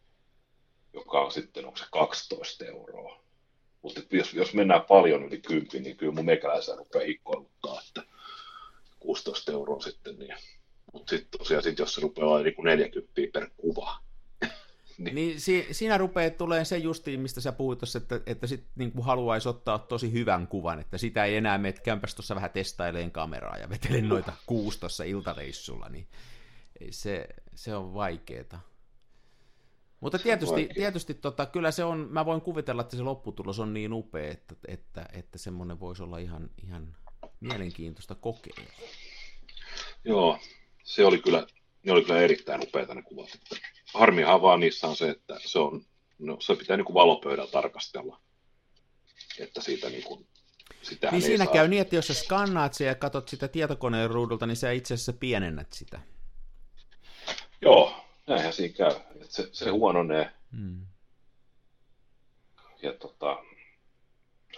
[0.93, 3.21] joka on sitten, onko se 12 euroa.
[3.83, 8.03] Mutta jos, jos mennään paljon yli 10, niin kyllä mun meikäläisen rupeaa hikkoiluttaa, että
[9.01, 10.18] 16 euroa sitten.
[10.18, 10.35] Niin.
[10.93, 13.99] Mutta sitten tosiaan, sit jos se rupeaa niin 40 per kuva,
[15.01, 18.64] niin, niin si, siinä rupeaa tulee se justiin, mistä sä puhuit tuossa, että, että sit
[18.76, 23.11] niin haluaisi ottaa tosi hyvän kuvan, että sitä ei enää mene kämpäs tuossa vähän testaileen
[23.11, 26.07] kameraa ja vetelen noita kuustossa iltareissulla, niin
[26.90, 28.59] se, se on vaikeeta.
[30.01, 33.92] Mutta tietysti, tietysti tota, kyllä se on, mä voin kuvitella, että se lopputulos on niin
[33.92, 36.96] upea, että, että, että semmoinen voisi olla ihan, ihan
[37.40, 38.72] mielenkiintoista kokeilla.
[40.05, 40.38] Joo,
[40.84, 41.46] se oli kyllä,
[41.82, 43.34] ne oli kyllä erittäin upeita ne kuvat.
[43.34, 43.57] Että
[43.95, 45.84] harmihan vaan niissä on se, että se, on,
[46.18, 48.20] no, se pitää niin kuin valopöydällä tarkastella,
[49.38, 50.26] että siitä niin kuin,
[50.82, 51.55] sitä niin siinä saa...
[51.55, 54.95] käy niin, että jos sä skannaat sen ja katsot sitä tietokoneen ruudulta, niin sä itse
[54.95, 56.01] asiassa pienennät sitä.
[57.62, 57.95] Joo,
[58.26, 58.93] näinhän siinä käy.
[59.14, 60.30] Että se, se huononee.
[60.57, 60.86] Hmm.
[62.82, 63.38] Ja tota,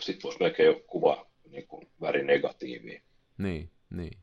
[0.00, 3.02] sitten voisi melkein jo kuva niin kuin värinegatiiviin.
[3.38, 4.18] Niin, niin.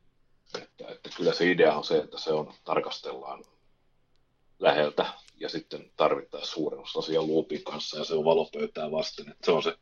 [0.62, 3.45] Että, että kyllä se idea on se, että se on, tarkastellaan
[4.60, 5.05] läheltä
[5.38, 9.30] ja sitten tarvittaisiin suurennuslasia luupin kanssa ja se on valopöytää vasten.
[9.30, 9.78] Että se on se,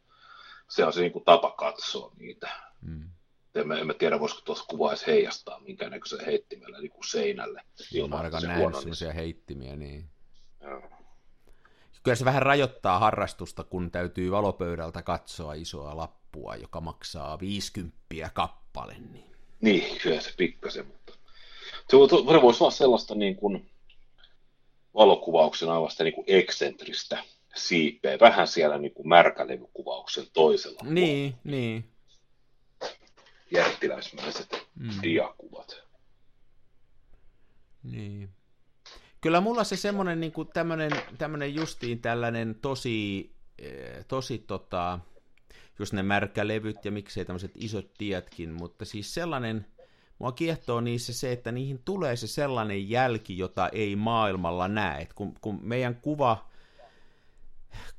[0.70, 2.50] se, on se niin kuin tapa katsoa niitä.
[2.82, 3.10] Mm.
[3.56, 7.62] En mä tiedä, voisiko tuossa kuvaa edes heijastaa minkäännäköisen heittimellä niin kuin seinälle.
[7.94, 10.10] Ilman, ainakaan nähnyt sellaisia heittimiä, niin.
[10.62, 10.82] Joo.
[12.04, 17.98] Kyllä se vähän rajoittaa harrastusta, kun täytyy valopöydältä katsoa isoa lappua, joka maksaa 50
[18.34, 18.96] kappale.
[19.12, 21.14] Niin, niin kyllä se pikkasen, mutta
[21.90, 21.98] se,
[22.42, 23.70] voisi olla sellaista niin kuin
[24.98, 27.24] valokuvauksen aivan niin kuin eksentristä
[27.56, 31.42] siipeä, vähän siellä niin kuin märkälevykuvauksen toisella Niin, puolella.
[31.44, 31.86] niin.
[33.52, 34.90] Jättiläismäiset mm.
[35.02, 35.84] diakuvat.
[37.84, 38.30] Niin.
[39.22, 45.00] Kyllä mulla se semmoinen niin kuin tämmönen, tämmönen justiin tällainen tosi, eh, tosi tota,
[45.80, 49.66] just ne märkälevyt ja miksei tämmöiset isot tietkin, mutta siis sellainen,
[50.20, 55.08] mua kiehtoo niissä se, että niihin tulee se sellainen jälki, jota ei maailmalla näe.
[55.16, 56.48] kun, kun meidän kuva,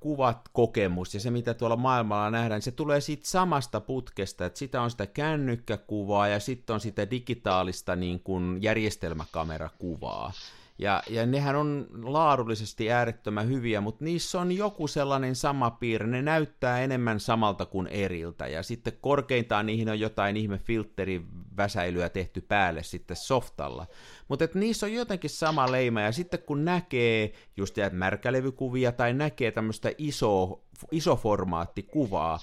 [0.01, 4.59] kuvat, kokemus ja se, mitä tuolla maailmalla nähdään, niin se tulee siitä samasta putkesta, että
[4.59, 10.33] sitä on sitä kännykkäkuvaa ja sitten on sitä digitaalista niin kuin järjestelmäkamerakuvaa.
[10.79, 16.07] Ja, ja nehän on laadullisesti äärettömän hyviä, mutta niissä on joku sellainen sama piirre.
[16.07, 18.47] Ne näyttää enemmän samalta kuin eriltä.
[18.47, 23.87] Ja sitten korkeintaan niihin on jotain ihme filteriväsäilyä tehty päälle sitten softalla.
[24.29, 26.01] Mutta niissä on jotenkin sama leima.
[26.01, 32.39] Ja sitten kun näkee just märkälevykuvia tai näkee tämmöistä iso, isoformaattikuvaa,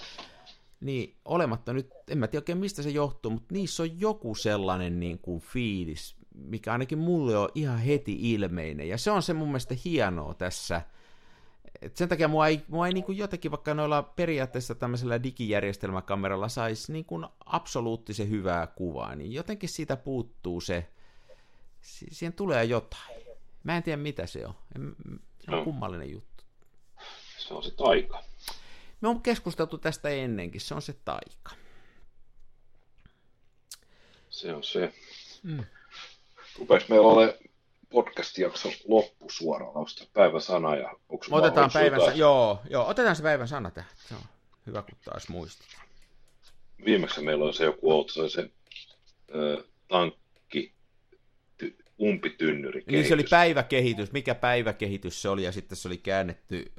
[0.80, 5.00] niin olematta nyt, en mä tiedä oikein mistä se johtuu, mutta niissä on joku sellainen
[5.00, 8.88] niin kuin fiilis, mikä ainakin mulle on ihan heti ilmeinen.
[8.88, 10.82] Ja se on se mun mielestä hienoa tässä.
[11.82, 16.48] Et sen takia mua ei, mua ei niin kuin jotenkin, vaikka noilla periaatteessa tämmöisellä digijärjestelmäkameralla
[16.48, 20.88] saisi niin kuin absoluuttisen hyvää kuvaa, niin jotenkin siitä puuttuu se,
[21.80, 23.26] siihen tulee jotain.
[23.64, 24.54] Mä en tiedä mitä se on.
[25.40, 25.64] Se on no.
[25.64, 26.44] kummallinen juttu.
[27.38, 28.22] Se on se taika.
[29.00, 31.50] Me on keskusteltu tästä ennenkin, se on se taika.
[34.30, 34.94] Se on se.
[35.42, 35.64] Mm.
[36.58, 37.38] Rupeeko meillä ole
[37.90, 43.48] podcast-jakson loppusuoraan, onko päivän sana ja onko Otetaan päivän sana, joo, joo, otetaan se päivän
[43.48, 43.90] sana tähän.
[44.08, 44.20] Se on
[44.66, 45.66] hyvä, kun taas muistat.
[46.84, 48.50] Viimeksi meillä on se joku outo, se, se
[49.34, 50.72] ö, tankki,
[51.58, 56.72] ty, umpitynnyri Niin se oli päiväkehitys, mikä päiväkehitys se oli, ja sitten se oli käännetty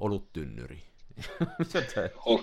[0.00, 0.82] oluttynnyri.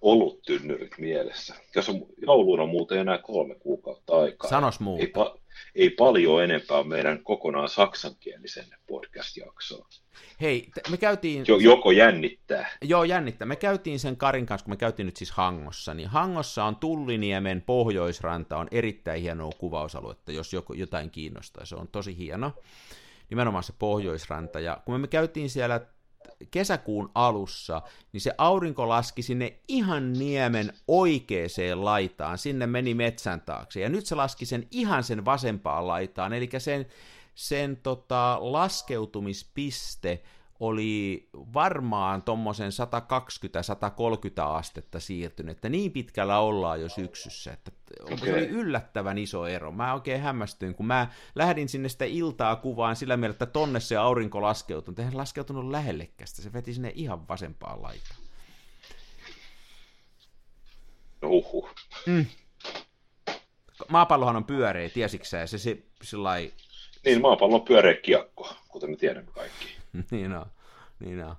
[0.00, 1.54] oluttynnyrit mielessä.
[1.74, 4.50] Jos on, jouluun on muuten enää kolme kuukautta aikaa.
[4.50, 5.02] Sanos muuta.
[5.02, 5.40] Ei, pa-
[5.74, 9.86] ei paljon enempää meidän kokonaan saksankielisen podcast-jaksoon.
[10.40, 11.44] Hei, me käytiin...
[11.48, 12.70] Jo, joko jännittää?
[12.82, 13.46] Joo, jännittää.
[13.46, 17.62] Me käytiin sen Karin kanssa, kun me käytiin nyt siis Hangossa, niin Hangossa on Tulliniemen
[17.62, 21.64] pohjoisranta, on erittäin hienoa kuvausaluetta, jos joku, jotain kiinnostaa.
[21.64, 22.52] Se on tosi hieno.
[23.30, 24.60] Nimenomaan se pohjoisranta.
[24.60, 25.80] Ja kun me käytiin siellä
[26.50, 33.80] kesäkuun alussa, niin se aurinko laski sinne ihan niemen oikeeseen laitaan, sinne meni metsän taakse,
[33.80, 36.86] ja nyt se laski sen ihan sen vasempaan laitaan, eli sen,
[37.34, 40.22] sen tota, laskeutumispiste
[40.60, 48.18] oli varmaan tuommoisen 120-130 astetta siirtynyt, että niin pitkällä ollaan jo syksyssä, että okay.
[48.18, 49.72] se oli yllättävän iso ero.
[49.72, 53.96] Mä oikein hämmästyin, kun mä lähdin sinne sitä iltaa kuvaan sillä mielellä, että tonne se
[53.96, 58.20] aurinko laskeutui, eihän laskeutunut lähellekkästä, se veti sinne ihan vasempaan laitaan.
[61.22, 61.70] Uhuh.
[62.06, 62.26] Mm.
[63.88, 66.52] Maapallohan on pyöreä, tiesiksä, ja se, se sillai...
[67.04, 69.79] Niin, maapallo on pyöreä kiekko, kuten me tiedämme kaikki.
[70.10, 70.46] niin on,
[71.00, 71.36] niin on.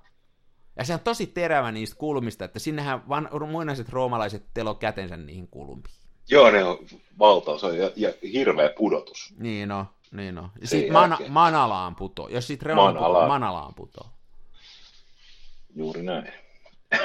[0.76, 5.48] Ja se on tosi terävä niistä kulmista, että sinnehän van, muinaiset roomalaiset telo kätensä niihin
[5.48, 5.94] kulmiin.
[6.28, 6.78] Joo, ne on
[7.18, 9.34] valtaus ja, ja hirveä pudotus.
[9.38, 10.50] Niin on, niin on.
[10.60, 12.28] Ja sitten mana, manalaan puto.
[12.28, 13.14] Jos sitten reunan Manala.
[13.14, 14.00] puto, manalaan puto.
[15.74, 16.32] Juuri näin.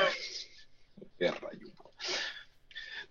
[1.22, 1.77] Herra Jumala.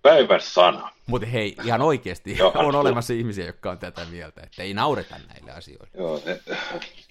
[0.06, 0.90] Päivän sana.
[1.06, 5.16] Mutta hei, ihan oikeasti Joo, on olemassa ihmisiä, jotka on tätä mieltä, että ei naureta
[5.28, 5.88] näille asioille.
[5.94, 6.22] Joo,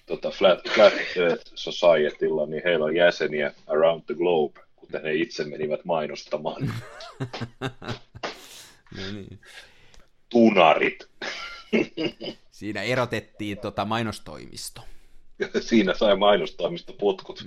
[0.06, 5.44] tota Flat, Flat Earth Societylla, niin heillä on jäseniä around the globe, kuten he itse
[5.44, 6.62] menivät mainostamaan.
[8.96, 9.40] no niin.
[10.28, 11.08] Tunarit.
[12.50, 14.80] Siinä erotettiin tota mainostoimisto.
[15.60, 17.44] Siinä sai mainostoimisto potkut.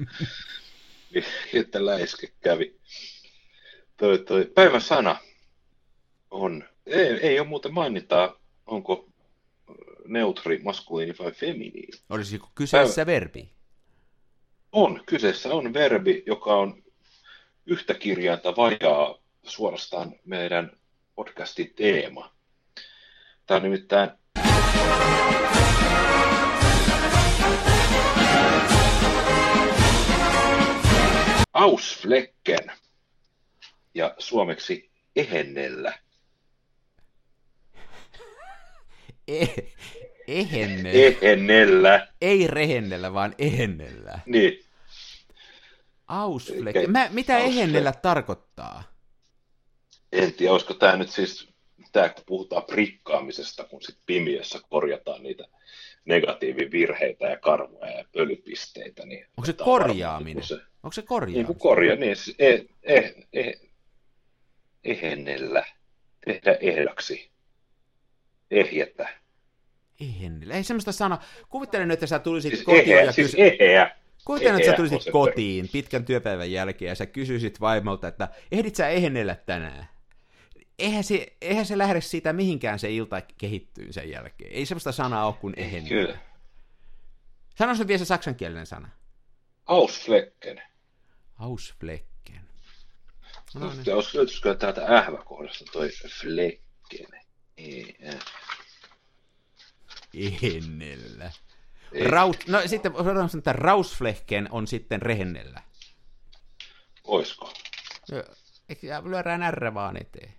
[1.53, 2.75] että läiske kävi.
[3.97, 4.45] Toi, toi.
[4.55, 5.15] Päivän sana
[6.31, 6.63] on.
[6.85, 9.07] Ei, ei ole muuten mainita, onko
[9.69, 9.75] äh,
[10.07, 11.99] neutri maskuliini vai feminiini.
[12.09, 13.19] Olisiko kyseessä Päivä...
[13.19, 13.49] verbi?
[14.71, 15.03] On.
[15.05, 16.83] Kyseessä on verbi, joka on
[17.65, 20.71] yhtä kirjainta vajaa suorastaan meidän
[21.15, 22.35] podcastin teema.
[23.45, 24.09] Tämä on nimittäin
[31.53, 32.71] Ausflecken
[33.93, 35.93] ja suomeksi ehennellä.
[39.29, 39.63] E-
[40.27, 40.91] ehenne.
[40.91, 42.07] Ehennellä.
[42.21, 44.19] Ei rehennellä, vaan ehennellä.
[44.25, 44.63] Niin.
[46.07, 46.75] Ausfleck.
[46.75, 47.57] Eikä- Mä, mitä Ausfleck.
[47.57, 48.83] ehennellä tarkoittaa?
[50.11, 51.49] En tiedä, olisiko tämä nyt siis,
[51.91, 55.43] tämä kun puhutaan prikkaamisesta, kun sitten pimiössä korjataan niitä
[56.05, 59.05] negatiivivirheitä ja karvoja ja pölypisteitä.
[59.05, 60.25] Niin Onko se on varmaan korjaaminen?
[60.35, 60.53] niinku Se,
[60.83, 61.45] Onko se niin korjaaminen?
[61.45, 63.53] kuin korja, niin siis e, e, e,
[64.83, 65.65] ehennellä,
[66.25, 67.29] tehdä ehdaksi,
[68.51, 69.09] ehjetä.
[70.01, 70.53] Ehennellä.
[70.53, 71.23] Ei semmoista sanaa.
[71.49, 73.41] Kuvittelen nyt, että sä tulisit Siis kotiin eheä, ja siis kysy...
[73.41, 73.95] eheä.
[74.25, 78.27] Kuvittelen, että sä tulisit on se kotiin pitkän työpäivän jälkeen ja sä kysyisit vaimolta, että
[78.51, 79.89] ehdit sä ehennellä tänään?
[80.79, 84.51] Eihän se, eihän se lähde siitä mihinkään se ilta kehittyy sen jälkeen.
[84.51, 86.07] Ei semmoista sanaa ole kuin ehennellä.
[86.07, 86.19] Kyllä.
[87.55, 88.89] Sano se vielä se saksankielinen sana.
[89.65, 90.61] Ausflecken.
[91.39, 92.41] Ausflecken.
[93.55, 93.83] No niin.
[94.13, 95.89] Löytyisikö täältä ähväkohdasta toi
[96.21, 97.19] flecken?
[98.07, 98.19] Äh.
[100.13, 101.31] Ehennellä.
[101.91, 102.03] Ei.
[102.03, 105.61] Raus, no sitten sanotaan, että Rausflecken on sitten rehennellä.
[107.03, 107.53] Oisko?
[108.11, 108.23] Joo,
[108.69, 110.33] Eikö lyödään R vaan eteen?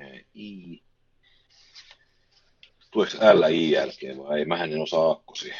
[0.00, 0.82] Äh, I.
[2.90, 4.44] Tuleeko L I jälkeen vai ei?
[4.44, 5.56] Mähän en osaa akkosia.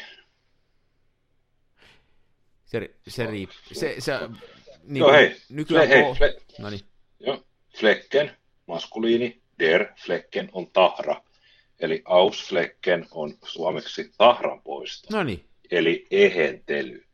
[2.65, 3.27] Se, se.
[3.73, 4.13] Se, se,
[4.89, 5.35] niin Joo, hei.
[5.49, 6.81] Nykyään Fle- hei, fle- no niin.
[7.19, 7.43] Joo.
[7.79, 11.23] Flecken, maskuliini, der, flecken on tahra.
[11.79, 15.45] Eli ausflecken on suomeksi tahran poisto, No niin.
[15.71, 17.05] eli ehentely.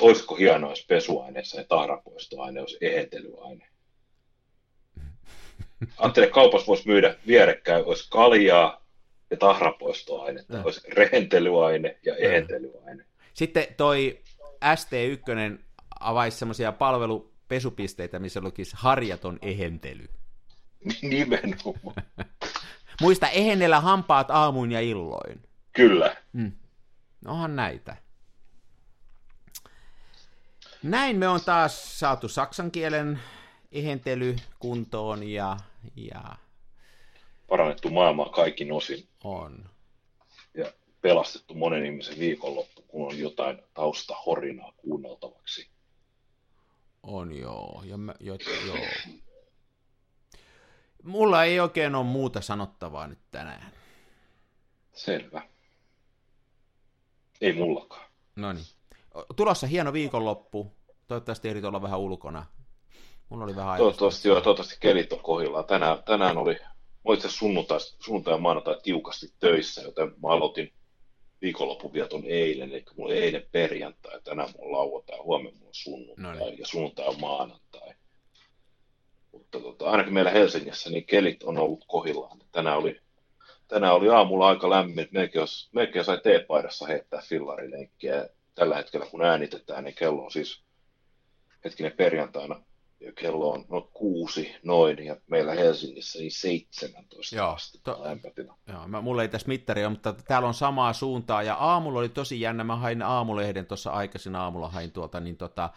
[0.00, 3.66] Olisiko hienoa, jos pesuaineessa ja tahranpoistoaine olisi ehentelyaine?
[5.98, 8.86] Ajattele, kaupassa voisi myydä vierekkäin, olisi kaljaa
[9.30, 10.64] ja tahranpoistoainetta, Mm.
[10.64, 13.04] olisi rehentelyaine ja ehentelyaine.
[13.34, 14.18] Sitten toi
[14.64, 15.58] ST1
[16.00, 20.08] avaisi semmoisia palvelupesupisteitä, missä lukisi harjaton ehentely.
[21.02, 22.04] Nimenomaan.
[23.00, 25.42] Muista ehennellä hampaat aamuin ja illoin.
[25.72, 26.16] Kyllä.
[26.32, 26.52] Mm.
[27.26, 27.96] Onhan näitä.
[30.82, 33.20] Näin me on taas saatu saksan kielen
[33.72, 35.56] ehentely kuntoon ja,
[35.96, 36.36] ja
[37.48, 39.70] Parannettu maailmaa kaikin osin on.
[40.54, 45.68] ja pelastettu monen ihmisen viikonloppu, kun on jotain taustahorinaa kuunneltavaksi.
[47.06, 47.82] On joo.
[47.84, 48.36] Ja mä, jo,
[48.66, 48.76] joo.
[51.02, 53.72] Mulla ei oikein ole muuta sanottavaa nyt tänään.
[54.92, 55.42] Selvä.
[57.40, 58.06] Ei mullakaan.
[58.36, 58.66] No niin.
[59.36, 60.72] Tulossa hieno viikonloppu.
[61.08, 62.46] Toivottavasti ehdit olla vähän ulkona.
[63.28, 63.78] Mulla oli vähän.
[63.78, 65.64] Toivottavasti, joo, toivottavasti kelit on kohdillaan.
[65.64, 66.54] Tänään, tänään oli,
[67.08, 70.72] mä itse sunnuntai, sunnuntai ja maanantai tiukasti töissä, joten mä aloitin
[71.46, 75.74] viikonlopun vieton eilen, eli mulla oli eilen perjantai, tänään mulla on lauantai, huomenna mulla on
[75.74, 76.58] sunnuntai No niin.
[76.58, 77.94] ja sunnuntai on maanantai.
[79.32, 82.38] Mutta tota, ainakin meillä Helsingissä niin kelit on ollut kohdillaan.
[82.52, 83.00] Tänään oli,
[83.68, 88.28] tänään oli aamulla aika lämmin, että melkein, jos, melkein sai teepaidassa heittää fillarilenkkiä.
[88.54, 90.62] Tällä hetkellä kun äänitetään, niin kello on siis
[91.64, 92.62] hetkinen perjantaina
[93.00, 98.58] ja kello on no kuusi noin, ja meillä Helsingissä niin 17 Joo, astetta to- lämpötila.
[98.66, 102.40] Joo, mä, mulla ei tässä mittaria, mutta täällä on samaa suuntaa, ja aamulla oli tosi
[102.40, 105.70] jännä, mä hain aamulehden tuossa aikaisin aamulla, hain tuolta, niin tota,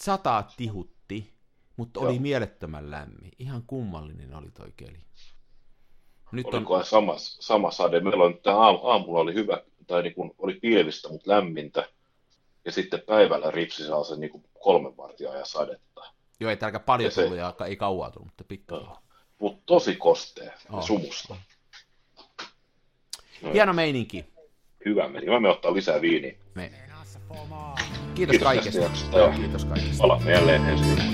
[0.00, 1.32] sataa tihutti,
[1.76, 2.22] mutta oli Joo.
[2.22, 3.32] mielettömän lämmin.
[3.38, 4.98] Ihan kummallinen oli toi keli.
[6.32, 8.00] Nyt on, Olikohan sama, sama sade?
[8.00, 11.88] Meillä on tämä aamu, aamulla oli hyvä, tai niin kuin oli pilvistä, mutta lämmintä,
[12.64, 16.19] ja sitten päivällä ripsi saa sen niin kuin kolmen vartin ajan sadetta.
[16.40, 19.02] Joo, ei täällä paljon se- tullut ja ei kauaa tullut, mutta pikkuhiljaa.
[19.38, 20.78] Mutta tosi kostea Oh.
[20.78, 20.84] oh.
[20.86, 21.36] sumusta.
[23.42, 24.24] No, Hieno meininki.
[24.84, 25.26] Hyvä meni.
[25.26, 26.34] Mä menen ottaa lisää viiniä.
[26.54, 26.70] Me.
[28.14, 29.16] Kiitos, Kiitos kaikesta.
[29.18, 29.98] Joo, kiitos kaikesta.
[29.98, 31.10] Palaamme jälleen ensi viikolla.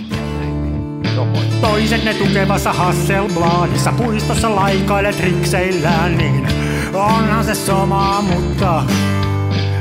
[1.60, 6.48] Toisenne tukevassa Hasselbladissa puistossa laikailet rikseillään, niin
[6.94, 8.82] onhan se sama, mutta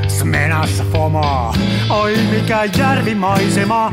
[0.08, 1.54] Smenassa fomaa.
[1.90, 3.92] Oi mikä järvimaisema,